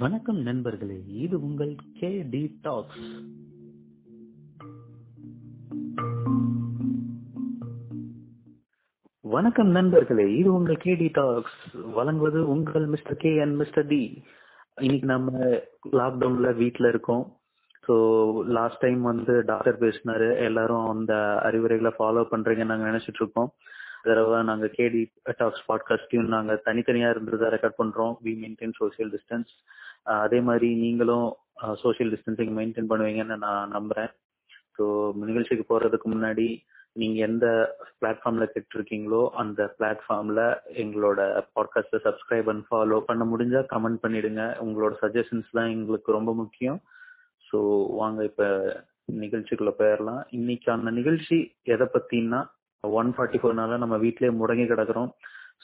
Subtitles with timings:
[0.00, 3.00] வணக்கம் நண்பர்களே இது உங்கள் கே டி டாக்ஸ்.
[9.20, 11.76] வணக்கம் நண்பர்களே இது உங்கள் கே டி டாக்ஸ்.
[11.94, 14.22] வழங்குவது உங்கள் mister K and mister T.
[14.80, 15.38] இன்னைக்கு நம்ம
[15.92, 17.36] லாக்டவுன்ல வீட்ல இருக்கோம்.
[17.88, 17.94] ஸோ
[18.44, 20.38] லாஸ்ட் டைம் வந்து டாக்டர் பேசினாரு.
[20.38, 23.52] எல்லாரும் அந்த அறிவுரைகளை ஃபாலோ பண்றீங்கன்னு நாங்க நினைச்சிட்டு இருக்கோம்.
[24.02, 28.14] தடவை நாங்க கேடி டாக்ஸ் பாட்காஸ்டையும் நாங்க தனித்தனியா இருந்ததை ரெக்கார்ட் பண்றோம்.
[28.24, 29.52] வி மெயின்டைன் சோசியல் டிஸ்டன்ஸ்
[30.06, 31.36] அதே மாதிரி நீங்களும்
[31.74, 34.10] சோஷியல் டிஸ்டன்சிங் மெயின்டைன் பண்ணுவீங்கன்னு நான் நம்புறேன்.
[34.76, 37.46] ஸோ நிகழ்ச்சிக்கு போறதுக்கு முன்னாடி நீங்க எந்த
[37.98, 44.44] பிளாட்ஃபார்ம்ல கேட்டிருக்கீங்களோ அந்த பிளாட்ஃபார்ம்ல எங்களோட பாட்காஸ்ட சப்ஸ்கிரைப் அண்ட் ஃபாலோ பண்ண முடிஞ்சா கமெண்ட் பண்ணிடுங்க.
[44.64, 46.80] உங்களோட சஜஷன்ஸ் தான் எங்களுக்கு ரொம்ப முக்கியம்.
[47.50, 47.58] ஸோ
[48.00, 48.44] வாங்க இப்ப
[49.12, 52.40] நிகழ்ச்சிக்குள்ள போயிடலாம் இன்னைக்கான நிகழ்ச்சி எதை பத்தின்னா
[52.80, 55.10] ஒன் ஃபார்ட்டி ஃபோர்னால நம்ம வீட்லயே முடங்கி கிடக்குறோம்.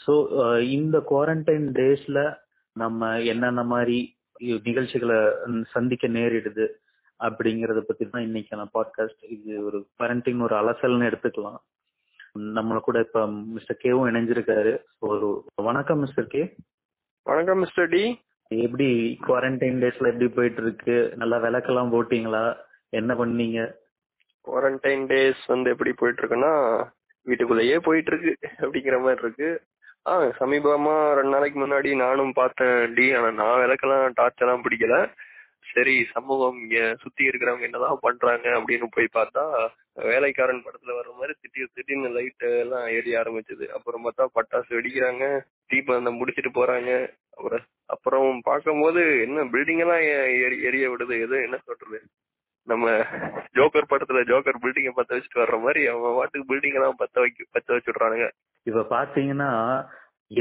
[0.06, 0.12] ஸோ
[0.60, 2.38] இந்த குவாரண்டைன் டேஸ்ல
[2.72, 5.16] நம்ம என்னென்ன மாதிரி நிகழ்ச்சிகளை
[5.70, 6.68] சந்திக்க நேரிடுது
[7.24, 11.58] அப்படிங்கறத பத்தி தான் இன்னைக்கான பாட்காஸ்ட் இது ஒரு குவாரண்டைன் ஒரு அலசல்னு எடுத்துக்கலாம்.
[12.38, 14.82] நம்மள கூட இப்ப மிஸ்டர் கேவும் இணைஞ்சிருக்காரு.
[14.98, 16.54] ஒரு வணக்கம் மிஸ்டர் கே
[17.22, 22.56] வணக்கம் மிஸ்டர் டி எப்படி குவாரண்டைன் டேஸ்ல எப்படி போயிட்டு இருக்கு நல்லா விளக்கெல்லாம் போட்டீங்களா?
[22.88, 23.72] என்ன பண்ணீங்க?
[24.44, 26.84] குவாரண்டைன் டேஸ் வந்து எப்படி போயிட்டு இருக்குன்னா
[27.22, 29.62] வீட்டுக்குள்ளேயே போயிட்டு இருக்கு அப்படிங்கிற மாதிரி இருக்கு.
[30.06, 33.06] ஆ சமீபமா ரெண்டு நாளைக்கு முன்னாடி நானும் பார்த்தேன் டி.
[33.14, 34.96] ஆனா நான் விளக்கெல்லாம் டார்ச் எல்லாம் பிடிக்கல.
[35.72, 39.42] சரி சமூகம் இங்க சுத்தி இருக்கிறவங்க என்னதான் பண்றாங்க அப்படின்னு போய் பார்த்தா
[40.10, 43.66] வேலைக்காரன் படத்துல வர்ற மாதிரி திடீர் திடீர்னு லைட் எல்லாம் எரிய ஆரம்பிச்சது.
[43.78, 45.24] அப்புறம் பார்த்தா பட்டாசு வெடிக்கிறாங்க
[45.72, 46.90] தீபந்தம் முடிச்சிட்டு போறாங்க.
[47.36, 50.04] அப்புறம் அப்புறம் பார்க்கும்போது என்ன பில்டிங் எல்லாம்
[50.68, 51.14] எரிய விடுது.
[51.26, 51.98] எது என்ன சொல்றது?
[52.68, 52.86] நம்ம
[53.56, 57.68] ஜோக்கர் படத்துல ஜோக்கர் பில்டிங்க பத்த வச்சுட்டு வர்ற மாதிரி அவன் வாட்டுக்கு பில்டிங் எல்லாம் பத்த வைக்க பத்த
[57.76, 58.28] வச்சுடுறானுங்க.
[58.66, 59.50] இப்ப பாத்தீங்கன்னா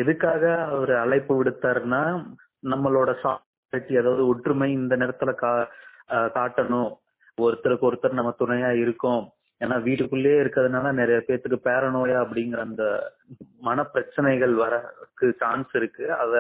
[0.02, 2.02] எதுக்காக அவர் அழைப்பு விடுத்தாருன்னா
[2.72, 3.12] நம்மளோட
[3.74, 5.52] அதாவது ஒற்றுமை இந்த நேரத்துல கா
[6.38, 6.92] காட்டணும்.
[7.38, 9.24] ஒருத்தருக்கு ஒருத்தர் நம்ம துணையா இருக்கோம்.
[9.62, 12.84] ஏன்னா வீட்டுக்குள்ளேயே இருக்கிறதுனால நிறைய பேத்துக்கு பேரநோயா அப்படிங்கிற அந்த
[13.68, 16.06] மன பிரச்சனைகள் வரக்கு சான்ஸ் இருக்கு.
[16.14, 16.34] அத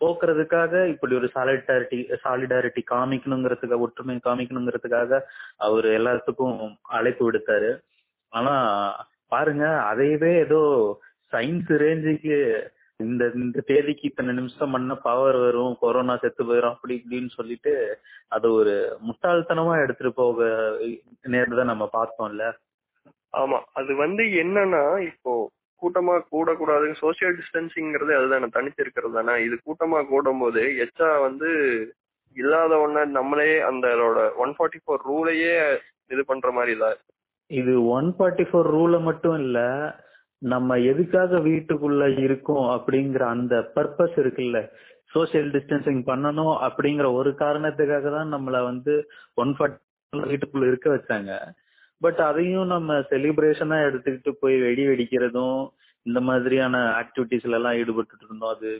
[0.00, 5.20] போக்குறதுக்காக இப்படி ஒரு சாலிடாரிட்டி சாலிடாரிட்டி காமிக்கணுங்கிறதுக்காக ஒற்றுமை காமிக்கணுங்கிறதுக்காக
[5.66, 6.58] அவர் எல்லாத்துக்கும்
[6.98, 7.70] அழைப்பு விடுத்தாரு.
[8.32, 8.54] ஆனா
[9.34, 10.62] பாருங்க அதையவே ஏதோ
[11.32, 12.36] சயின்ஸ் ரேஞ்சுக்கு
[13.00, 17.72] இந்த இந்த தேதிக்கு இத்தனை நிமிஷம் பண்ண பவர் வரும் கொரோனா செத்து போயிடும் அப்படி இப்படின்னு சொல்லிட்டு
[18.28, 18.74] அது ஒரு
[19.06, 20.38] முட்டாள்தனமா எடுத்துட்டு போக
[21.34, 22.46] நேர்ந்ததை நம்ம பார்த்தோம்ல.
[23.34, 23.58] ஆமா.
[23.72, 25.32] அது வந்து என்னன்னா இப்போ
[25.82, 28.48] கூட்டமா கூடக்கூடாது சோசியல் டிஸ்டன்சிங்கிறது அதுதானே.
[28.78, 29.34] இருக்கிறது தானே.
[29.46, 31.50] இது கூட்டமா கூடும் போது எச்சா வந்து
[32.36, 33.86] இல்லாத ஒண்ண நம்மளே அந்த
[34.38, 35.52] ஒன் ஃபார்ட்டி ஃபோர் ரூலையே
[36.10, 36.96] இது பண்ற மாதிரி தான்
[37.50, 39.58] இது ஒன் ஃபார்ட்டி ஃபோர் ரூல மட்டும் இல்ல
[40.52, 44.58] நம்ம எதுக்காக வீட்டுக்குள்ள இருக்கோம் அப்படிங்கிற அந்த பர்பஸ் இருக்குல்ல?
[45.14, 48.94] சோசியல் டிஸ்டன்சிங் பண்ணணும் அப்படிங்கிற ஒரு காரணத்துக்காக தான் நம்மள வந்து
[49.42, 51.32] ஒன் ஃபார்ட்டி வீட்டுக்குள்ள இருக்க வச்சாங்க.
[52.02, 55.60] பட் அதையும் நம்ம செலிப்ரேஷனா எடுத்துக்கிட்டு போய் வெடி வெடிக்கிறதும்
[56.06, 58.72] இந்த மாதிரியான ஆக்டிவிட்டிஸ்ல எல்லாம் ஈடுபட்டு இருந்தோம் அது.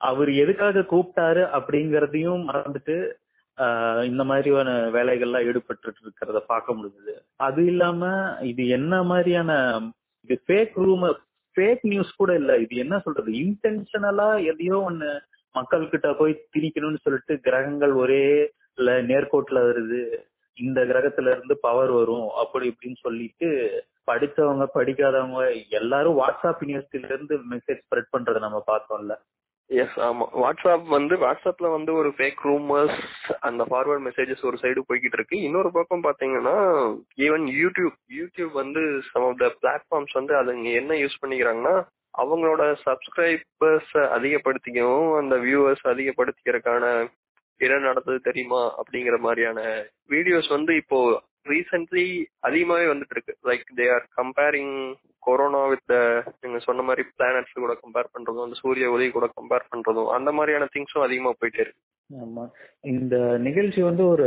[0.00, 2.96] அவர் எதுக்காக கூப்பிட்டாரு அப்படிங்கறதையும் மறந்துட்டு
[4.10, 7.12] இந்த மாதிரியான வேலைகள்லாம் ஈடுபட்டு இருக்கிறத பார்க்க முடிஞ்சது.
[7.46, 8.08] அது இல்லாம
[8.50, 9.50] இது என்ன மாதிரியான
[10.24, 11.18] இது ஃபேக் ரூமர்
[11.56, 12.52] ஃபேக் நியூஸ் கூட இல்ல.
[12.58, 13.30] இது என்ன சொல்றது?
[13.44, 15.10] இன்டென்ஷனலா எதையோ ஒண்ணு
[15.54, 18.22] மக்கள் கிட்ட போய் திணிக்கணும்னு சொல்லிட்டு கிரகங்கள் ஒரே
[19.10, 20.00] நேர்கோட்டுல வருது.
[20.56, 23.48] இந்த கிரகத்துல இருந்து பவர் வரும் அப்படி இப்படின்னு சொல்லிட்டு
[24.10, 25.42] படிச்சவங்க படிக்காதவங்க
[25.78, 29.14] எல்லாரும் வாட்ஸ்அப் யூனிவர்சிட்டில இருந்து மெசேஜ் ஸ்ப்ரெட் பண்றதை நம்ம பார்த்தோம்ல.
[29.70, 30.24] எஸ் ஆமா.
[30.42, 32.98] வாட்ஸ்அப் வந்து வாட்ஸ்அப்ல வந்து ஒரு ஃபேக் ரூமர்ஸ்
[33.40, 35.36] அந்த ஃபார்வர்ட் மெசேஜஸ் ஒரு சைடு போய்கிட்டு இருக்கு.
[35.38, 36.56] இன்னொரு பக்கம் பாத்தீங்கன்னா
[37.18, 41.74] ஈவன் யூடியூப் யூடியூப் வந்து சம் ஆஃப் த பிளாட்ஃபார்ம்ஸ் வந்து அதுங்க என்ன யூஸ் பண்ணிக்கிறாங்கன்னா
[42.14, 46.84] அவங்களோட சப்ஸ்கிரைபர்ஸ் அதிகப்படுத்திக்கவும் அந்த வியூவர்ஸ் அதிகப்படுத்திக்கிறதுக்கான
[47.60, 49.60] என்ன நடந்தது தெரியுமா அப்படிங்கிற மாதிரியான
[50.10, 50.98] வீடியோஸ் வந்து இப்போ
[51.46, 52.04] ரீசென்ட்லி
[52.46, 54.76] அதிகமாவே வந்துட்டு இருக்கு like they are comparing
[55.22, 55.92] corona with
[56.40, 60.68] நீங்க சொன்ன மாதிரி பிளானட்ஸ் கூட கம்பேர் பண்றதும் அந்த சூரிய ஒளி கூட கம்பேர் பண்றதும் அந்த மாதிரியான
[60.74, 61.80] திங்ஸும் அதிகமா போயிட்டே இருக்கு.
[62.10, 62.42] ஆமா.
[62.90, 64.26] இந்த நிகழ்ச்சி வந்து ஒரு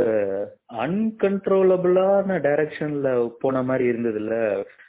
[0.84, 3.10] அன்கன்ட்ரோலபிளான டைரக்ஷன்ல
[3.40, 4.34] போன மாதிரி இருந்தது இல்ல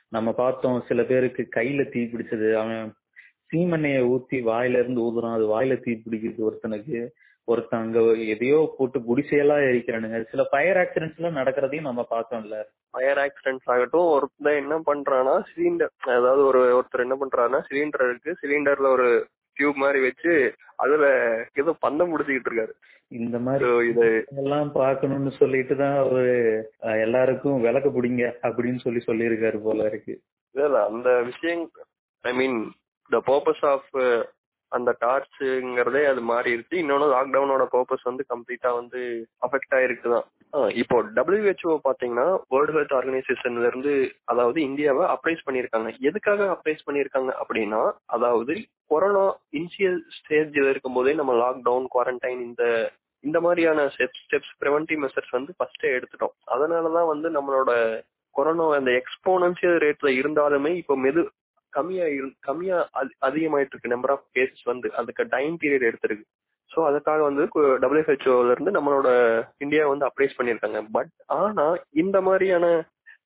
[0.10, 2.88] நம்ம பார்த்தோம் சில பேருக்கு கையில தீ பிடிச்சது அவன்
[3.52, 7.00] சீமண்ணைய ஊத்தி வாயில இருந்து ஊதுறான் அது வாயில தீ பிடிக்குது ஒருத்தனுக்கு.
[7.52, 8.00] ஒருத்தன் அங்க
[8.34, 10.20] எதையோ போட்டு குடிசையெல்லாம் எரிக்கிறானுங்க.
[10.32, 12.58] சில ஃபயர் ஆக்சிடென்ட்ஸ் எல்லாம் நடக்கிறதையும் நம்ம பார்த்தோம்ல.
[12.94, 18.34] ஃபயர் ஆக்சிடென்ட்ஸ் ஆகட்டும் ஒருத்தர் என்ன பண்றானா சிலிண்டர் அதாவது ஒரு ஒருத்தர் என்ன பண்றாருன்னா சிலிண்டர் இருக்கு.
[18.42, 19.10] சிலிண்டர்ல ஒரு
[19.58, 20.34] டியூப் மாதிரி வச்சு
[20.84, 21.06] அதுல
[21.62, 22.74] ஏதோ பந்தம் முடிச்சுக்கிட்டு இருக்காரு.
[23.12, 24.08] இந்த மாதிரி இது
[24.42, 26.34] எல்லாம் பாக்கணும்னு சொல்லிட்டு தான் அவரு
[27.06, 30.14] எல்லாருக்கும் விளக்க பிடிங்க அப்படின்னு சொல்லி சொல்லியிருக்காரு போல இருக்கு.
[30.56, 31.64] இல்ல அந்த விஷயம்
[32.24, 32.60] ஐ மீன்
[33.12, 33.90] த பர்பஸ் ஆஃப்
[34.70, 36.76] அந்த டார்ச்சுங்கிறதே அது மாறிடுச்சு.
[36.82, 39.02] இன்னொன்னு லாக்டவுனோட பர்பஸ் வந்து கம்ப்ளீட்டா வந்து
[39.48, 40.28] அஃபெக்ட் ஆயிருக்குதான்.
[40.82, 43.94] இப்போ டபிள்யூஹெச்ஓ பாத்தீங்கன்னா வேர்ல்டு ஹெல்த் ஆர்கனைசேஷன்ல இருந்து
[44.26, 48.56] அதாவது இந்தியாவை அப்ரைஸ் பண்ணிருக்காங்க எதுக்காக அப்ரைஸ் பண்ணிருக்காங்க அப்படின்னா அதாவது
[48.88, 52.64] கொரோனா இனிஷியல் ஸ்டேஜ்ல இருக்கும் போதே நம்ம லாக்டவுன் குவாரண்டைன் இந்த
[53.24, 56.36] இந்த மாதிரியான ஸ்டெப்ஸ் ஸ்டெப்ஸ் ப்ரிவென்டிவ் மெசர்ஸ் வந்து ஃபர்ஸ்டே எடுத்துட்டோம்.
[56.48, 57.72] அதனாலதான் வந்து நம்மளோட
[58.36, 61.22] கொரோனா அந்த எக்ஸ்போனன்சியல் ரேட்ல இருந்தாலுமே இப்போ மெது
[61.74, 62.06] கம்மியா
[62.42, 62.78] கம்மியா
[63.28, 64.88] அதிகமாயிட்டு இருக்கு நம்பர் ஆஃப் கேசஸ் வந்து.
[64.94, 66.26] அதுக்கு டைம் பீரியட் எடுத்திருக்கு.
[66.72, 67.44] ஸோ அதுக்காக வந்து
[67.84, 69.10] டபிள்யூஹெச்ஓல இருந்து நம்மளோட
[69.58, 70.82] இந்தியா வந்து அப்ரைஸ் பண்ணியிருக்காங்க.
[70.92, 72.66] பட் ஆனா இந்த மாதிரியான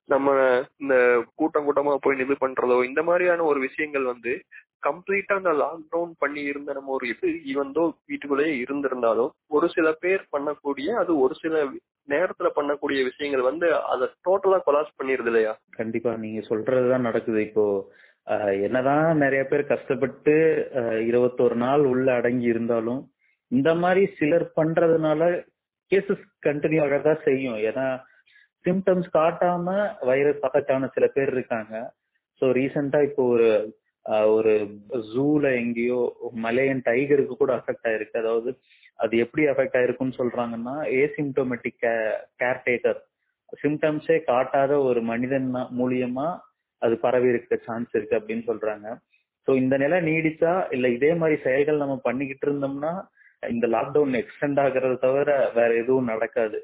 [0.08, 0.30] நம்ம
[0.78, 0.94] இந்த
[1.34, 4.32] கூட்டம் கூட்டமா போய் இது பண்றதோ இந்த மாதிரியான ஒரு விஷயங்கள் வந்து
[4.82, 10.88] கம்ப்ளீட்டா அந்த லாக்டவுன் பண்ணி இருந்த நம்ம ஒரு இது ஈவந்தோ வீட்டுக்குள்ளேயே இருந்திருந்தாலும் ஒரு சில பேர் பண்ணக்கூடிய
[11.02, 11.62] அது ஒரு சில
[12.08, 15.52] நேரத்துல பண்ணக்கூடிய விஷயங்கள் வந்து அதை டோட்டலா கொலாஸ் பண்ணிருது இல்லையா?
[15.76, 16.10] கண்டிப்பா.
[16.16, 17.40] நீங்க சொல்றதுதான் நடக்குது.
[17.42, 17.64] இப்போ
[18.66, 20.34] என்னதான் நிறைய பேர் கஷ்டப்பட்டு
[21.08, 23.02] இருபத்தொரு நாள் உள்ள அடங்கி இருந்தாலும்
[23.52, 25.20] இந்த மாதிரி சிலர் பண்றதுனால
[25.92, 27.58] கேசஸ் கண்டினியூ ஆகதான் செய்யும்.
[27.68, 27.86] ஏன்னா
[28.64, 29.66] சிம்டம்ஸ் காட்டாம
[30.10, 31.74] வைரஸ் அஃபெக்ட் ஆன சில பேர் இருக்காங்க.
[32.42, 33.48] ஸோ ரீசெண்டா இப்போ ஒரு
[34.36, 34.52] ஒரு
[35.12, 36.00] ஜூல எங்கேயோ
[36.44, 38.16] மலையன் டைகருக்கு கூட அஃபெக்ட் ஆயிருக்கு.
[38.22, 38.50] அதாவது
[38.98, 41.84] அது எப்படி அஃபெக்ட் ஆயிருக்குன்னு சொல்றாங்கன்னா ஏசிம்டோமேட்டிக்
[42.42, 43.00] கேர்டேக்கர்
[43.62, 45.48] சிம்டம்ஸே காட்டாத ஒரு மனிதன்
[45.80, 46.28] மூலியமா
[46.82, 48.86] அது பரவி இருக்க சான்ஸ் இருக்கு அப்படின்னு சொல்றாங்க.
[49.48, 52.92] ஸோ இந்த நிலை நீடிச்சா இல்ல இதே மாதிரி செயல்கள் நம்ம பண்ணிக்கிட்டு இருந்தோம்னா
[53.50, 56.58] இந்த லாக்டவுன் எக்ஸ்டெண்ட் ஆகுறத தவிர வேற எதுவும் நடக்காது.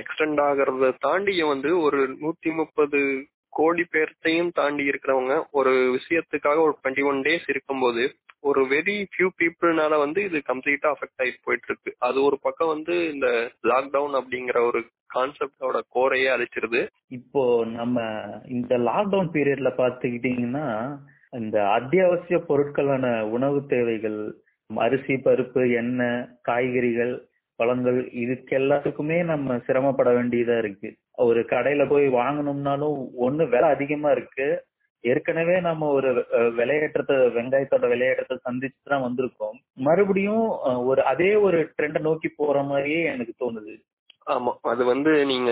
[0.00, 3.00] எக்ஸ்டெண்ட் ஆகுறத தாண்டியும் வந்து ஒரு நூத்தி முப்பது
[3.48, 8.02] கோடி பேர்த்தையும் தாண்டி இருக்கிறவங்க ஒரு விஷயத்துக்காக ஒரு டுவெண்ட்டி ஒன் டேஸ் இருக்கும்போது
[8.40, 11.90] ஒரு வெரி ஃபியூ பீப்புள்னால வந்து இது கம்ப்ளீட்டா அஃபெக்ட் ஆகி போயிட்டு இருக்கு.
[11.98, 13.28] அது ஒரு பக்கம் வந்து இந்த
[13.64, 16.80] லாக்டவுன் அப்படிங்கிற ஒரு கான்செப்டோட கோரையே அழிச்சிருது.
[17.08, 17.42] இப்போ
[17.78, 17.96] நம்ம
[18.56, 20.66] இந்த லாக்டவுன் பீரியட்ல பாத்துக்கிட்டீங்கன்னா
[21.32, 23.06] இந்த அத்தியாவசிய பொருட்களான
[23.36, 24.20] உணவு தேவைகள்
[24.70, 27.14] அரிசி பருப்பு எண்ணெய் காய்கறிகள்
[27.58, 30.88] பழங்கள் இதுக்கு எல்லாத்துக்குமே நம்ம சிரமப்பட வேண்டியதா இருக்கு.
[31.26, 34.48] ஒரு கடையில போய் வாங்கணும்னாலும் ஒண்ணு விலை அதிகமா இருக்கு.
[35.04, 36.10] ஏற்கனவே நம்ம ஒரு
[36.58, 39.56] விலையேற்றத்தை வெங்காயத்தோட விலையேற்றத்தை சந்திச்சு தான் வந்திருக்கோம்.
[39.86, 40.44] மறுபடியும்
[40.90, 43.74] ஒரு அதே ஒரு ட்ரெண்டை நோக்கி போற மாதிரியே எனக்கு தோணுது.
[44.26, 44.52] ஆமா.
[44.62, 45.50] அது வந்து நீங்க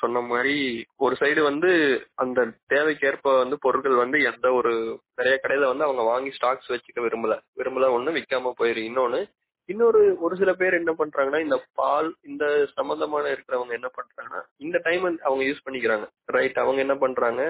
[0.00, 0.54] சொன்ன மாதிரி
[0.96, 1.70] ஒரு சைடு வந்து
[2.14, 4.72] அந்த தேவைக்கேற்ப வந்து பொருட்கள் வந்து எந்த ஒரு
[5.14, 7.34] நிறைய கடையில வந்து அவங்க வாங்கி ஸ்டாக்ஸ் வச்சுக்க விரும்பல.
[7.56, 8.82] விரும்பல ஒண்ணு விற்காம போயிரு.
[8.84, 9.20] இன்னொன்னு
[9.68, 12.44] இன்னொரு ஒரு சில பேர் என்ன பண்றாங்கன்னா இந்த பால் இந்த
[12.76, 16.06] சம்பந்தமான இருக்கிறவங்க என்ன பண்றாங்கன்னா இந்த டைம் அவங்க யூஸ் பண்ணிக்கிறாங்க.
[16.36, 17.42] ரைட் அவங்க என்ன பண்றாங்க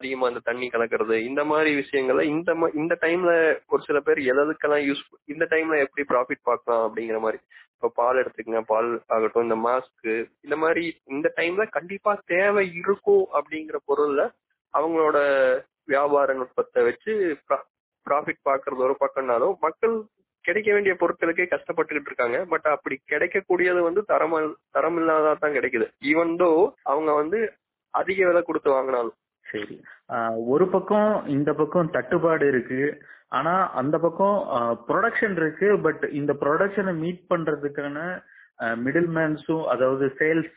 [0.00, 3.32] அதிகமா அந்த தண்ணி கலக்கிறது இந்த மாதிரி விஷயங்கள இந்த இந்த டைம்ல
[3.68, 7.40] ஒரு சில பேர் எதுக்கெல்லாம் யூஸ் இந்த டைம்ல எப்படி ப்ராஃபிட் பார்க்கலாம் அப்படிங்கிற மாதிரி.
[7.74, 10.14] இப்போ பால் எடுத்துக்கங்க பால் ஆகட்டும் இந்த மாஸ்க்கு
[10.46, 14.22] இந்த மாதிரி இந்த டைம்ல கண்டிப்பா தேவை இருக்கும் அப்படிங்கிற பொருள்ல
[14.74, 15.18] அவங்களோட
[15.86, 17.12] வியாபார நுட்பத்தை வச்சு
[18.06, 19.94] ப்ராஃபிட் பாக்குறது ஒரு பக்கம்னாலும் மக்கள்
[20.48, 22.38] கிடைக்க வேண்டிய பொருட்களுக்கே கஷ்டப்பட்டுக்கிட்டு இருக்காங்க.
[22.52, 24.36] பட் அப்படி கிடைக்கக்கூடியது வந்து தரம்
[24.76, 25.86] தரம் இல்லாததா தான் கிடைக்குது.
[26.10, 26.50] ஈவன் தோ
[26.92, 27.40] அவங்க வந்து
[27.94, 29.16] அதிக விலை கொடுத்து வாங்கினாலும்.
[29.46, 29.76] சரி.
[30.54, 32.82] ஒரு பக்கம் இந்த பக்கம் தட்டுப்பாடு இருக்கு.
[33.38, 34.36] ஆனா அந்த பக்கம்
[34.88, 35.68] ப்ரொடக்ஷன் இருக்கு.
[35.86, 37.98] பட் இந்த ப்ரொடக்ஷனை மீட் பண்றதுக்கான
[38.84, 40.54] மிடில் மேன்ஸும் அதாவது சேல்ஸ்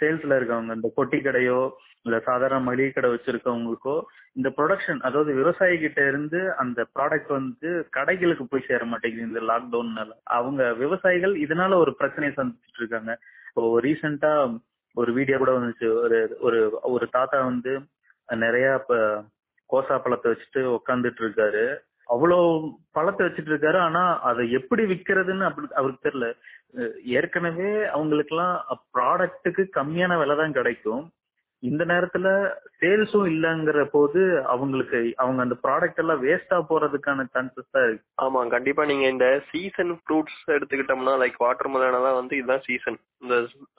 [0.00, 1.60] சேல்ஸ்ல இருக்கவங்க இந்த பொட்டி கடையோ
[2.06, 3.94] இல்ல சாதாரண மளிகை கடை வச்சிருக்கவங்களுக்கோ
[4.36, 10.14] இந்த ப்ரொடக்ஷன் அதாவது விவசாயி கிட்ட இருந்து அந்த ப்ராடக்ட் வந்து கடைகளுக்கு போய் சேர மாட்டேங்குது இந்த லாக்டவுன்னால
[10.38, 13.12] அவங்க விவசாயிகள் இதனால ஒரு பிரச்சனையை சந்திச்சுட்டு இருக்காங்க.
[13.48, 14.32] இப்போ ரீசெண்டா
[14.96, 15.88] ஒரு வீடியோ கூட வந்துச்சு.
[16.04, 16.60] ஒரு ஒரு
[16.94, 17.72] ஒரு தாத்தா வந்து
[18.28, 18.66] நிறைய
[19.70, 21.64] கோசா பழத்தை வச்சுட்டு உட்காந்துட்டு இருக்காரு.
[22.08, 22.38] அவ்வளோ
[22.92, 23.78] பழத்தை வச்சுட்டு இருக்காரு.
[23.78, 26.28] ஆனா அதை எப்படி விக்கிறதுன்னு அப்படி அவருக்கு தெரியல.
[27.18, 28.56] ஏற்கனவே அவங்களுக்கு எல்லாம்
[28.96, 31.02] ப்ராடக்ட்டுக்கு கம்மியான விலை தான் கிடைக்கும்.
[31.62, 32.28] இந்த நேரத்துல
[32.80, 34.20] சேல்ஸும் இல்லங்கிற போது
[34.52, 38.06] அவங்களுக்கு அவங்க அந்த ப்ராடக்ட் எல்லாம் வேஸ்டா போறதுக்கான சான்சஸ் தான் இருக்கு.
[38.24, 43.36] ஆமா கண்டிப்பா நீங்க இந்த சீசன் ஃப்ரூட்ஸ் எடுத்துக்கிட்டோம்னா லைக் வாட்டர் மெலனெல்லாம் வந்து இதுதான் சீசன் இந்த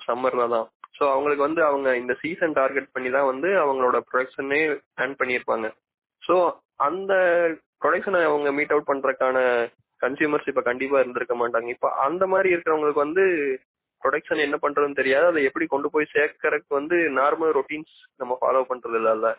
[0.07, 0.67] சம்மர்ல தான்.
[0.97, 4.61] ஸோ அவங்களுக்கு வந்து அவங்க இந்த சீசன் டார்கெட் பண்ணி தான் வந்து அவங்களோட ப்ரொடக்ஷனே
[4.95, 5.67] பிளான் பண்ணியிருப்பாங்க.
[6.23, 6.35] ஸோ
[6.89, 7.13] அந்த
[7.83, 9.37] ப்ரொடக்ஷனை அவங்க மீட் அவுட் பண்றதுக்கான
[10.01, 11.69] கன்சியூமர்ஸ் இப்ப கண்டிப்பா இருந்திருக்க மாட்டாங்க.
[11.69, 13.23] இப்ப அந்த மாதிரி இருக்கிறவங்களுக்கு வந்து
[14.01, 15.25] ப்ரொடக்ஷன் என்ன பண்றதுன்னு தெரியாது.
[15.25, 19.29] அதை எப்படி கொண்டு போய் சேர்க்கறதுக்கு வந்து நார்மல் ரொட்டீன்ஸ் நம்ம ஃபாலோ பண்றது இல்லைல்ல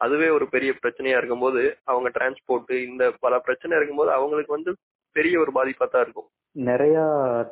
[0.00, 4.72] அதுவே ஒரு பெரிய பிரச்சனையா இருக்கும்போது அவங்க டிரான்ஸ்போர்ட் இந்த பல பிரச்சனை இருக்கும்போது அவங்களுக்கு வந்து
[5.16, 6.28] பெரிய ஒரு பாதிப்பா தான் இருக்கும்.
[6.56, 6.98] நிறைய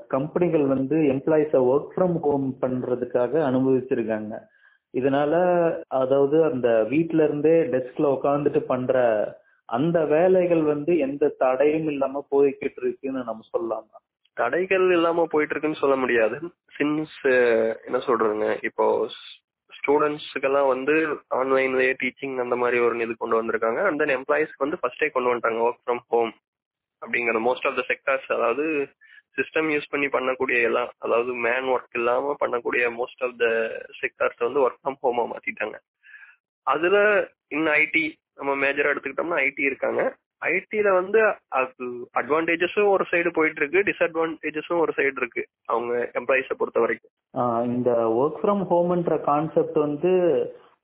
[0.09, 4.35] கம்பெனிகள் வந்து எம்ப்ளாயிஸ ஒர்க் ஃப்ரம் ஹோம் பண்றதுக்காக அனுமதிச்சிருக்காங்க.
[4.95, 5.33] இதனால
[6.01, 8.95] அதாவது அந்த வீட்ல இருந்தே டெஸ்க்ல உட்காந்துட்டு பண்ற
[9.67, 13.97] அந்த வேலைகள் வந்து எந்த தடையும் இல்லாம போய்கிட்டு இருக்குன்னு நம்ம சொல்லலாமா.
[14.37, 16.37] தடைகள் இல்லாம போயிட்டு இருக்குன்னு சொல்ல முடியாது.
[16.79, 17.19] சின்ஸ்
[17.85, 18.49] என்ன சொல்றதுங்க?
[18.65, 19.09] இப்போ
[19.77, 20.95] ஸ்டூடெண்ட்ஸுக்கெல்லாம் வந்து
[21.35, 23.81] ஆன்லைன்லயே டீச்சிங் அந்த மாதிரி ஒரு இது கொண்டு வந்திருக்காங்க.
[23.87, 26.33] அண்ட் தென் எம்ப்ளாயிஸ்க்கு வந்து ஃபர்ஸ்டே கொண்டு வந்துட்டாங்க ஒர்க் ஃப்ரம் ஹோம்
[27.03, 28.65] அப்படிங்கிற மோஸ்ட் ஆஃப் த செக்டர்ஸ் அதாவது
[29.37, 33.47] சிஸ்டம் யூஸ் பண்ணி பண்ணக்கூடிய எல்லாம் அதாவது மேன் ஒர்க் இல்லாம பண்ணக்கூடிய மோஸ்ட் ஆஃப் த
[34.01, 35.77] செக்டர்ஸ் வந்து ஒர்க் ஃப்ரம் ஹோமா மாத்திட்டாங்க.
[36.67, 36.97] அதுல
[37.49, 38.05] இன் ஐடி
[38.39, 40.01] நம்ம மேஜரா எடுத்துக்கிட்டோம்னா ஐடி இருக்காங்க.
[40.49, 41.19] ஐடில வந்து
[41.51, 47.13] அது அட்வான்டேஜஸும் ஒரு சைடு போயிட்டு இருக்கு டிஸ்அட்வான்டேஜஸும் ஒரு சைடு இருக்கு அவங்க எம்ப்ளாயிஸ பொறுத்த வரைக்கும்.
[47.71, 47.91] இந்த
[48.21, 50.13] ஒர்க் ஃப்ரம் ஹோம்ன்ற கான்செப்ட் வந்து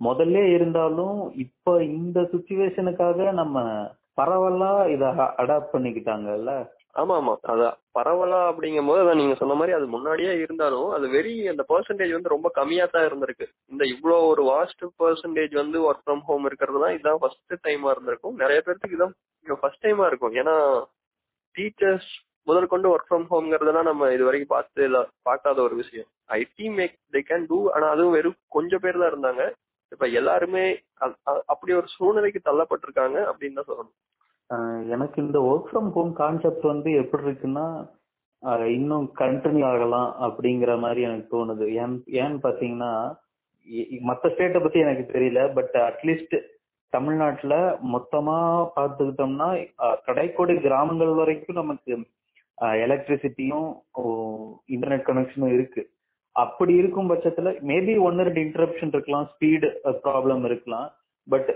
[0.00, 3.59] முதல்ல இருந்தாலும் இப்ப இந்த சுச்சுவேஷனுக்காக நம்ம
[4.18, 5.04] பரவலா இத
[5.42, 6.52] அடாப்ட் பண்ணிக்கிட்டாங்கல்ல?
[6.94, 11.32] ஆமா ஆமா அதான் பரவலா அப்படிங்கும் போது அதான் நீங்க சொன்ன மாதிரி அது முன்னாடியே இருந்தாலும் அது வெரி
[11.52, 13.46] அந்த பர்சன்டேஜ் வந்து ரொம்ப கம்மியா தான் இருந்திருக்கு.
[13.72, 18.37] இந்த இவ்வளோ ஒரு வாஸ்ட் பர்சன்டேஜ் வந்து ஒர்க் ஃப்ரம் ஹோம் இருக்கிறது தான் இதான் ஃபர்ஸ்ட் டைமா இருந்திருக்கும்.
[18.42, 19.14] நிறைய பேருக்கு இதான்
[19.46, 20.37] ஃபர்ஸ்ட் டைமா இருக்கும்.
[20.42, 20.56] ஏன்னா
[21.54, 22.11] டீச்சர்ஸ்
[22.46, 24.87] முதல் கொண்டு ஒர்க் ஃப்ரம் ஹோம்ங்கிறதுலாம் நம்ம இது வரைக்கும் பார்த்து
[25.28, 26.08] பார்க்காத ஒரு விஷயம்.
[26.38, 29.42] IT make they can do ஆனா அதுவும் வெறும் கொஞ்சம் பேர் தான் இருந்தாங்க.
[29.92, 30.64] இப்ப எல்லாருமே
[31.52, 33.96] அப்படி ஒரு சூழ்நிலைக்கு தள்ளப்பட்டிருக்காங்க அப்படின்னு தான் சொல்லணும்.
[34.92, 37.66] எனக்கு இந்த ஒர்க் ஃப்ரம் ஹோம் கான்செப்ட் வந்து எப்படி இருக்குன்னா
[38.76, 41.66] இன்னும் கண்டினியூ ஆகலாம் அப்படிங்கிற மாதிரி எனக்கு தோணுது.
[41.82, 42.92] ஏன் ஏன்னு பாத்தீங்கன்னா
[44.09, 46.35] மற்ற ஸ்டேட்டை பத்தி எனக்கு தெரியல பட் அட்லீஸ்ட்
[46.92, 47.54] தமிழ்நாட்டுல
[47.94, 48.37] மொத்தமா
[48.76, 49.49] பார்த்துக்கிட்டோம்னா
[50.09, 51.92] கடைக்கோடி கிராமங்கள் வரைக்கும் நமக்கு
[52.87, 53.71] எலக்ட்ரிசிட்டியும்
[54.75, 55.82] இன்டர்நெட் கனெக்ஷனும் இருக்கு.
[56.37, 59.68] அப்படி இருக்கும் பட்சத்துல மேபி ஒன்னு ரெண்டு இன்டரப்ஷன் இருக்கலாம் ஸ்பீடு
[60.04, 60.88] ப்ராப்ளம் இருக்கலாம்
[61.28, 61.50] பட்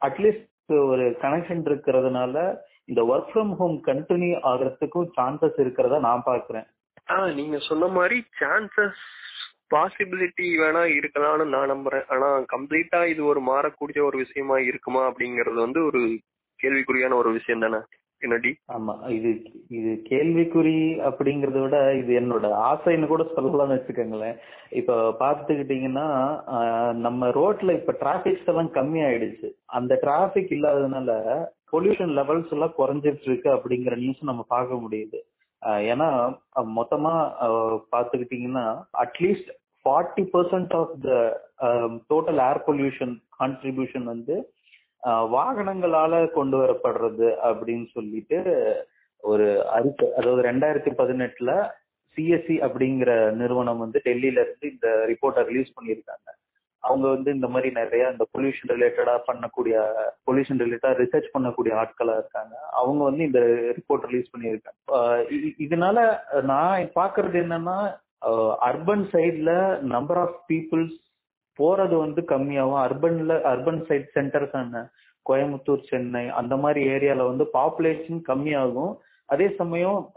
[0.00, 0.46] அட்லீஸ்ட்
[0.86, 2.36] ஒரு கனெக்ஷன் இருக்கிறதுனால
[2.84, 6.66] இந்த ஒர்க் ஃப்ரம் ஹோம் கண்டினியூ ஆகிறதுக்கும் சான்சஸ் இருக்கிறதா நான் பாக்குறேன்
[7.08, 9.00] ஆஹ் நீங்க சொன்ன மாதிரி சான்சஸ்
[9.74, 12.06] பாசிபிலிட்டி வேணா இருக்கலாம்னு நான் நம்புறேன்.
[12.08, 16.00] ஆனா கம்ப்ளீட்டா இது ஒரு மாறக்கூடிய ஒரு விஷயமா இருக்குமா அப்படிங்கறது வந்து ஒரு
[16.60, 17.80] கேள்விக்குறியான ஒரு விஷயம் தானே
[18.22, 19.30] என்னடி ஆமா இது
[19.78, 20.76] இது கேள்விக்குறி
[21.08, 24.36] அப்படிங்கறத விட இது என்னோட ஆசைன்னு கூட சொல்லலாம்னு வச்சுக்கோங்களேன்.
[24.80, 26.06] இப்ப பாத்துக்கிட்டீங்கன்னா
[27.06, 31.12] நம்ம ரோட்ல இப்ப டிராபிக்ஸ் எல்லாம் கம்மி ஆயிடுச்சு அந்த டிராபிக் இல்லாததுனால
[31.72, 35.18] பொல்யூஷன் லெவல்ஸ் எல்லாம் குறைஞ்சிட்டு இருக்கு அப்படிங்கிற நியூஸ் நம்ம பார்க்க முடியுது.
[35.92, 36.08] ஏன்னா
[36.78, 37.14] மொத்தமா
[37.94, 38.66] பாத்துக்கிட்டீங்கன்னா
[39.04, 39.50] at least
[39.84, 41.10] forty percent of the
[42.12, 44.34] total air pollution contribution வந்து
[45.06, 48.38] வாகனங்களால கொண்டு வரப்படுறது அப்படின்னு சொல்லிட்டு
[49.18, 51.70] ஒரு அறிக்கை அதாவது ரெண்டாயிரத்தி பதினெட்டுல
[52.16, 56.28] சிஎஸ்சி அப்படிங்கிற நிறுவனம் வந்து டெல்லியில இருந்து இந்த ரிப்போர்ட்டை ரிலீஸ் பண்ணியிருக்காங்க.
[56.78, 59.74] அவங்க வந்து இந்த மாதிரி நிறைய இந்த பொல்யூஷன் ரிலேட்டடா பண்ணக்கூடிய
[60.26, 62.54] பொல்யூஷன் ரிலேட்டடா ரிசர்ச் பண்ணக்கூடிய ஆட்களா இருக்காங்க.
[62.70, 63.40] அவங்க வந்து இந்த
[63.78, 64.80] ரிப்போர்ட் ரிலீஸ் பண்ணியிருக்காங்க.
[65.58, 65.98] இதனால
[66.42, 67.78] நான் பாக்குறது என்னன்னா
[68.70, 70.96] அர்பன் சைட்ல நம்பர் ஆஃப் பீப்புள்ஸ்
[71.58, 74.88] போறது வந்து கம்மியாகும் அர்பன்ல urban side centres
[75.26, 78.92] Coimbatore Chennai அந்த மாதிரி ஏரியால வந்து பாப்புலேஷன் கம்மியாகும்.
[79.26, 80.12] அதே சமயம்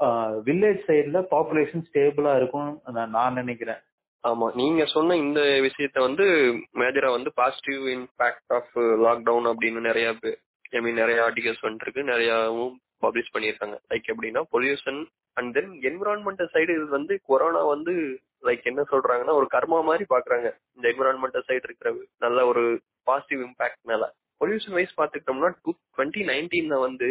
[0.46, 2.82] வில்லேஜ் சைடுல பாப்புலேஷன் ஸ்டேபிளா இருக்கும்
[3.16, 3.82] நான் நினைக்கிறேன்.
[4.28, 4.48] ஆமா.
[4.56, 6.26] நீங்க சொன்ன இந்த விஷயத்த வந்து
[6.74, 10.14] மேஜரா வந்து பாசிட்டிவ் இம்பாக்ட் ஆஃப் லாக்டவுன் அப்படின்னு நிறைய
[10.72, 12.02] ஐ மீன் நிறைய ஆர்டிகல்ஸ் வந்துருக்கு.
[12.12, 13.78] நிறையவும் பப்ளிஷ் பண்ணியிருக்காங்க.
[13.90, 15.02] லைக் எப்படின்னா pollution
[15.34, 17.94] and then environmental side இது வந்து கொரோனா வந்து
[18.48, 20.48] லைக் என்ன சொல்றாங்கன்னா ஒரு கர்மா மாதிரி பாக்குறாங்க.
[20.76, 21.92] இந்த என்விரான்மெண்டல் சைடு இருக்கிற
[22.26, 22.64] நல்ல ஒரு
[23.10, 24.08] பாசிட்டிவ் இம்பாக்ட்னால
[24.42, 27.10] பொல்யூஷன் வைஸ் பாத்துக்கிட்டோம்னா டூ டுவெண்ட்டி நைன்டீன்ல வந்து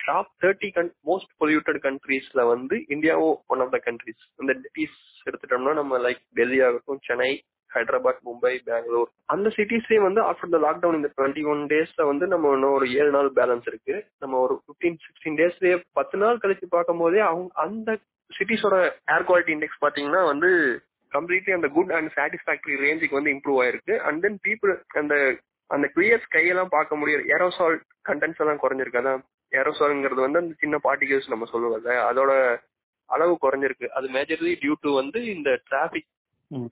[0.00, 5.72] டாப் தேர்ட்டி கன் மோஸ்ட் பொல்யூட்டட் கண்ட்ரீஸ்ல வந்து இந்தியாவும் ஒன் ஆஃப் த கண்ட்ரீஸ் இந்த சிட்டிஸ் எடுத்துட்டோம்னா
[5.80, 7.30] நம்ம லைக் டெல்லி ஆகட்டும் சென்னை
[7.70, 9.08] ஹைதராபாத் மும்பை பெங்களூர்.
[9.32, 13.10] அந்த சிட்டிஸ்லயே வந்து ஆஃப்டர் த லாக்டவுன் இந்த டுவெண்ட்டி ஒன் டேஸ்ல வந்து நம்ம இன்னும் ஒரு ஏழு
[13.16, 13.96] நாள் பேலன்ஸ் இருக்கு.
[14.22, 17.98] நம்ம ஒரு பிப்டீன் சிக்ஸ்டீன் டேஸ்லயே பத்து நாள் கழிச்சு பார்க்கும் போதே அவங்க அந்த
[18.36, 18.76] சிட்டிஸோட
[19.14, 20.50] ஏர் குவாலிட்டி இண்டெக்ஸ் பாத்தீங்கன்னா வந்து
[21.12, 23.94] கம்ப்ளீட்லி அந்த குட் அண்ட் சாட்டிஸ்பாக்டரி ரேஞ்சுக்கு வந்து இம்ப்ரூவ் ஆயிருக்கு.
[24.06, 25.14] அண்ட் தென் பீப்புள் அந்த
[25.70, 27.76] அந்த கிளியர் ஸ்கையெல்லாம் பார்க்க முடியாது ஏரோசால்
[28.08, 29.00] கண்டென்ட்ஸ் எல்லாம் குறைஞ்சிருக்கு.
[29.02, 32.32] அதான் ஏரோசால்ங்கிறது வந்து அந்த சின்ன பார்ட்டிகல்ஸ் நம்ம சொல்லுவோம்ல அதோட
[33.08, 33.86] அளவு குறைஞ்சிருக்கு.
[33.98, 36.08] அது மேஜர்லி டியூ டு வந்து இந்த டிராபிக்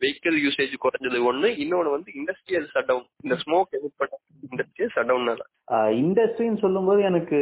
[0.02, 1.48] வெஹிக்கிள் யூசேஜ் குறைஞ்சது ஒண்ணு.
[1.62, 4.14] இன்னொன்னு வந்து இண்டஸ்ட்ரியல் ஷட் டவுன் இந்த ஸ்மோக் எமிட் பண்ண
[4.50, 5.44] இண்டஸ்ட்ரியல் டவுன்னால
[6.04, 7.38] இண்டஸ்ட்ரின்னு சொல்லும்போது எனக்கு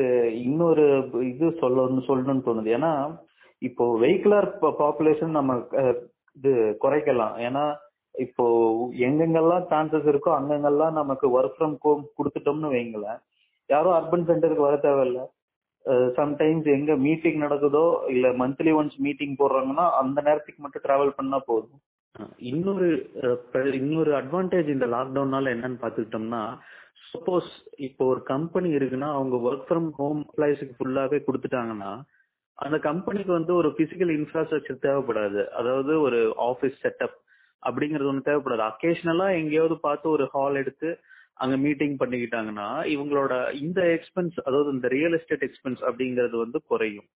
[0.48, 0.86] இன்னொரு
[1.32, 2.70] இது சொல்லணும்னு சொல்லணும்னு தோணுது.
[2.78, 2.92] ஏன்னா
[3.62, 4.48] இப்போ வெஹிகுலர்
[4.80, 5.52] பாப்புலேஷன் நம்ம
[6.36, 6.52] இது
[6.84, 7.34] குறைக்கலாம்.
[7.46, 7.64] ஏன்னா
[8.14, 8.44] இப்போ
[9.06, 13.20] எங்கெங்கெல்லாம் சான்சஸ் இருக்கோ அங்கங்கெல்லாம் நமக்கு ஒர்க் ஃப்ரம் ஹோம் கொடுத்துட்டோம்னு வைங்களேன்
[13.70, 15.20] யாரும் அர்பன் சென்டருக்கு வர தேவையில்ல.
[16.18, 17.82] சம்டைம்ஸ் எங்க மீட்டிங் நடக்குதோ
[18.12, 21.80] இல்ல மந்த்லி ஒன்ஸ் மீட்டிங் போடுறாங்கன்னா அந்த நேரத்துக்கு மட்டும் டிராவல் பண்ணா போதும்.
[22.50, 22.88] இன்னொரு
[23.80, 26.42] இன்னொரு அட்வான்டேஜ் இந்த லாக்டவுன்னால என்னன்னு பாத்துக்கிட்டோம்னா
[27.12, 27.50] சப்போஸ்
[27.88, 31.92] இப்போ ஒரு கம்பெனி இருக்குன்னா அவங்க ஒர்க் ஃப்ரம் ஹோம் எம்ப்ளாயிஸுக்கு ஃபுல்லாவே கொடுத்துட்டாங்கன்னா
[32.54, 35.48] அந்த கம்பெனிக்கு வந்து ஒரு பிசிக்கல் இன்ஃப்ராஸ்ட்ரக்சர் தேவைப்படாது.
[35.48, 37.16] அதாவது ஒரு ஆஃபீஸ் செட்டப்
[37.66, 38.64] அப்படிங்கிறது ஒன்று தேவைப்படாது.
[38.70, 41.00] அக்கேஷனலா எங்கேயாவது பார்த்து ஒரு ஹால் எடுத்து
[41.34, 47.08] அங்க மீட்டிங் பண்ணிக்கிட்டாங்கன்னா இவங்களோட இந்த எக்ஸ்பென்ஸ் அதாவது இந்த ரியல் எஸ்டேட் எக்ஸ்பென்ஸ் அப்படிங்கிறது வந்து குறையும்.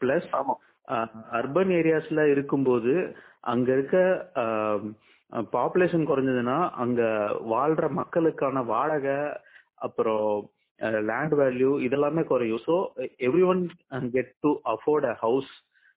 [0.00, 0.54] பிளஸ் ஆமா.
[1.32, 2.92] அர்பன் ஏரியாஸ்ல இருக்கும்போது
[3.40, 3.96] அங்க இருக்க
[5.52, 7.02] பாப்புலேஷன் குறைஞ்சதுன்னா அங்க
[7.50, 9.18] வாழ்ற மக்களுக்கான வாடகை
[9.74, 10.50] அப்புறம்
[10.80, 12.60] Uh, லேண்ட் வேல்யூ இதெல்லாமே குறையும்.
[12.66, 12.74] So
[13.52, 13.62] everyone
[14.14, 15.50] get to afford a house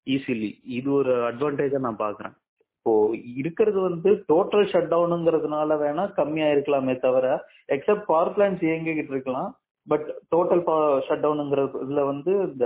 [0.08, 2.34] easily இது ஒரு அட்வான்டேஜா நான் பாக்குறேன்
[2.78, 2.94] இப்போ
[3.42, 7.28] இருக்கிறது வந்து டோட்டல் ஷட் டவுனுங்கிறதுனால வேணா கம்மியா இருக்கலாமே தவிர
[7.76, 9.50] எக்ஸப்ட் பவர் பிளான்ஸ் இயங்கிக்கிட்டு இருக்கலாம்.
[9.88, 10.64] பட் டோட்டல்
[11.08, 12.66] ஷட் டவுனுங்கிறதுல வந்து இந்த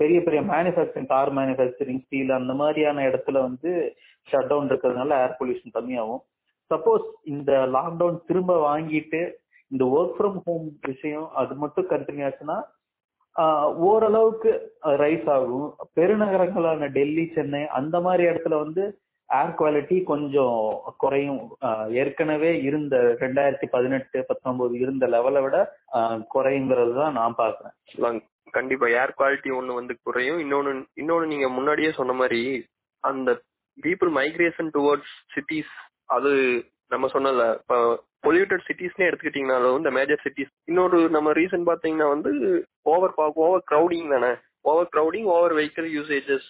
[0.00, 3.70] பெரிய பெரிய மேனுஃபேக்சரிங் கார் மேனுஃபேக்சரிங் ஸ்டீல் அந்த மாதிரியான இடத்துல வந்து
[4.28, 6.22] ஷட் டவுன் இருக்கிறதுனால ஏர் பொல்யூஷன் கம்மியாகும்.
[6.70, 9.20] சப்போஸ் இந்த லாக்டவுன் திரும்ப வாங்கிட்டு
[9.70, 12.58] இந்த ஒர்க் ஃப்ரம் ஹோம் விஷயம் அது மட்டும் கண்டினியூ ஆச்சுன்னா
[13.88, 14.52] ஓரளவுக்கு
[15.02, 15.66] ரைஸ் ஆகும்.
[15.96, 18.84] பெருநகரங்களான டெல்லி சென்னை அந்த மாதிரி இடத்துல வந்து
[19.28, 20.56] ஏர் குவாலிட்டி கொஞ்சம்
[21.02, 21.42] குறையும்.
[22.02, 25.58] ஏற்கனவே இருந்த ரெண்டாயிரத்தி பதினெட்டு பத்தொன்பது இருந்த லெவலை விட
[26.34, 28.18] குறையுங்கிறது தான் நான் பாக்குறேன்
[28.56, 30.40] கண்டிப்பா ஏர் குவாலிட்டி ஒண்ணு வந்து குறையும்.
[30.44, 30.72] இன்னொன்னு
[31.02, 32.42] இன்னொன்னு நீங்க முன்னாடியே சொன்ன மாதிரி
[33.04, 33.30] அந்த
[33.78, 35.74] பீப்புள் மைக்ரேஷன் டுவர்ட்ஸ் சிட்டிஸ்
[36.16, 36.32] அது
[36.94, 37.78] நம்ம சொன்னல இப்போ
[38.28, 42.30] பொல்யூட்டட் சிட்டிஸ்னே எடுத்துக்கிட்டீங்கனாலும் இந்த மேஜர் சிட்டிஸ் இன்னொரு நம்ம ரீசன் பாத்தீங்கன்னா வந்து
[42.86, 44.32] ஓவர் ஓவர் கிரௌடிங் தானே?
[44.92, 46.48] Overcrowding over vehicle usages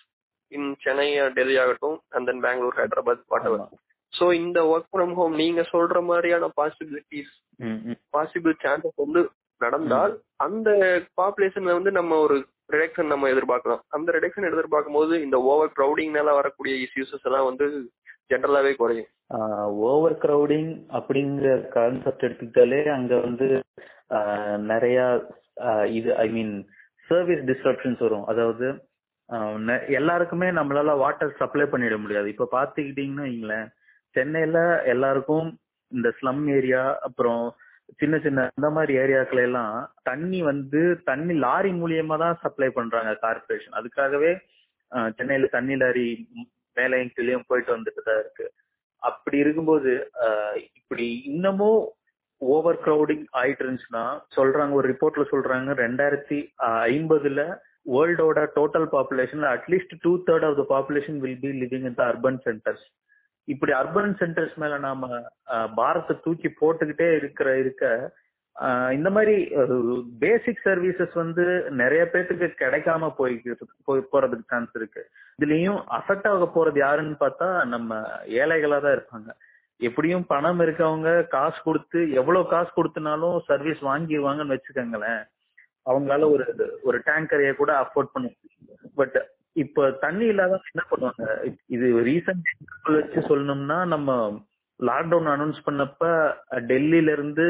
[0.52, 1.06] in Chennai
[1.37, 3.64] Delhi ஆகட்டும் and then Bangalore Hyderabad whatever
[4.12, 7.35] so இந்த ஒர்க் ஃப்ரம் ஹோம் நீங்க சொல்ற மாதிரியான பாசிபிலிட்டிஸ்
[8.14, 9.23] பாசிபிள் சான்சஸ் வந்து
[9.61, 10.68] நடந்தால் அந்த
[11.18, 12.37] பாப்புலேஷன்ல வந்து நம்ம ஒரு
[12.73, 13.82] ரிடக்ஷன் நம்ம எதிர்பார்க்கலாம்.
[13.97, 17.66] அந்த ரிடக்ஷன் எதிர்பார்க்கும் போது இந்த ஓவர் கிரௌடிங்னால வரக்கூடிய இஷ்யூஸஸ் எல்லாம் வந்து
[18.30, 19.11] ஜென்ரலாவே குறையும்.
[19.90, 23.47] ஓவர் கிரௌடிங் அப்படிங்கிற கான்செப்ட் எடுத்துக்கிட்டாலே அங்க வந்து
[24.73, 24.99] நிறைய
[25.99, 26.52] இது ஐ மீன்
[27.08, 28.26] சர்வீஸ் டிஸ்ட்ரப்ஷன்ஸ் வரும்.
[28.32, 28.66] அதாவது
[29.99, 32.28] எல்லாருக்குமே நம்மளால வாட்டர் சப்ளை பண்ணிட முடியாது.
[32.35, 33.66] இப்ப பாத்துக்கிட்டீங்கன்னா வைங்களேன்
[34.16, 34.58] சென்னையில
[34.92, 35.49] எல்லாருக்கும்
[35.92, 37.42] இந்த ஸ்லம் ஏரியா அப்புறம்
[38.00, 39.75] சின்ன சின்ன அந்த மாதிரி ஏரியாக்கள் எல்லாம்
[40.08, 40.80] தண்ணி வந்து
[41.11, 44.32] தண்ணி லாரி மூலியமா தான் சப்ளை பண்றாங்க கார்பரேஷன் அதுக்காகவே
[45.18, 46.08] சென்னையில தண்ணி லாரி
[46.78, 48.47] மேலையும் கீழேயும் போயிட்டு வந்துட்டு தான் இருக்கு.
[49.02, 49.92] அப்படி இருக்கும்போது
[50.73, 51.80] இப்படி இன்னமும்
[52.40, 54.04] ஓவர் கிரௌடிங் ஆயிட்டு இருந்துச்சுன்னா
[54.37, 56.38] சொல்றாங்க ஒரு ரிப்போர்ட்ல சொல்றாங்க ரெண்டாயிரத்தி
[56.90, 57.42] ஐம்பதுல
[57.92, 62.40] வேர்ல்டோட total பாப்புலேஷன்ல at least two third of the population will be living in the urban
[62.46, 62.85] centres
[63.48, 65.09] இப்படி அர்பன் சென்டர்ஸ் மேல நாம
[65.76, 67.85] பாரத்தை தூக்கி போட்டுக்கிட்டே இருக்கிற இருக்க
[68.97, 69.35] இந்த மாதிரி
[70.23, 71.44] பேசிக் சர்வீசஸ் வந்து
[71.81, 75.03] நிறைய பேர்த்துக்கு கிடைக்காம போய் போறதுக்கு சான்ஸ் இருக்கு.
[75.38, 78.01] இதுலயும் அஃபெக்ட் ஆக போறது யாருன்னு பார்த்தா நம்ம
[78.40, 79.31] ஏழைகளா தான் இருப்பாங்க.
[79.81, 85.23] எப்படியும் பணம் இருக்கவங்க காசு கொடுத்து எவ்வளவு காசு கொடுத்தனாலும் சர்வீஸ் வாங்கிடுவாங்கன்னு வச்சுக்கோங்களேன்.
[85.90, 86.47] அவங்களால ஒரு
[86.88, 88.29] ஒரு டேங்கரைய கூட அஃபோர்ட் பண்ண
[89.01, 89.18] பட்
[89.62, 91.25] இப்ப தண்ணி இல்லாத என்ன பண்ணுவாங்க?
[91.75, 92.51] இது ரீசன்ட்
[92.97, 94.18] வச்சு சொல்லணும்னா நம்ம
[94.83, 96.03] லாக்டவுன் அனௌன்ஸ் பண்ணப்ப
[96.71, 97.45] டெல்லியில இருந்து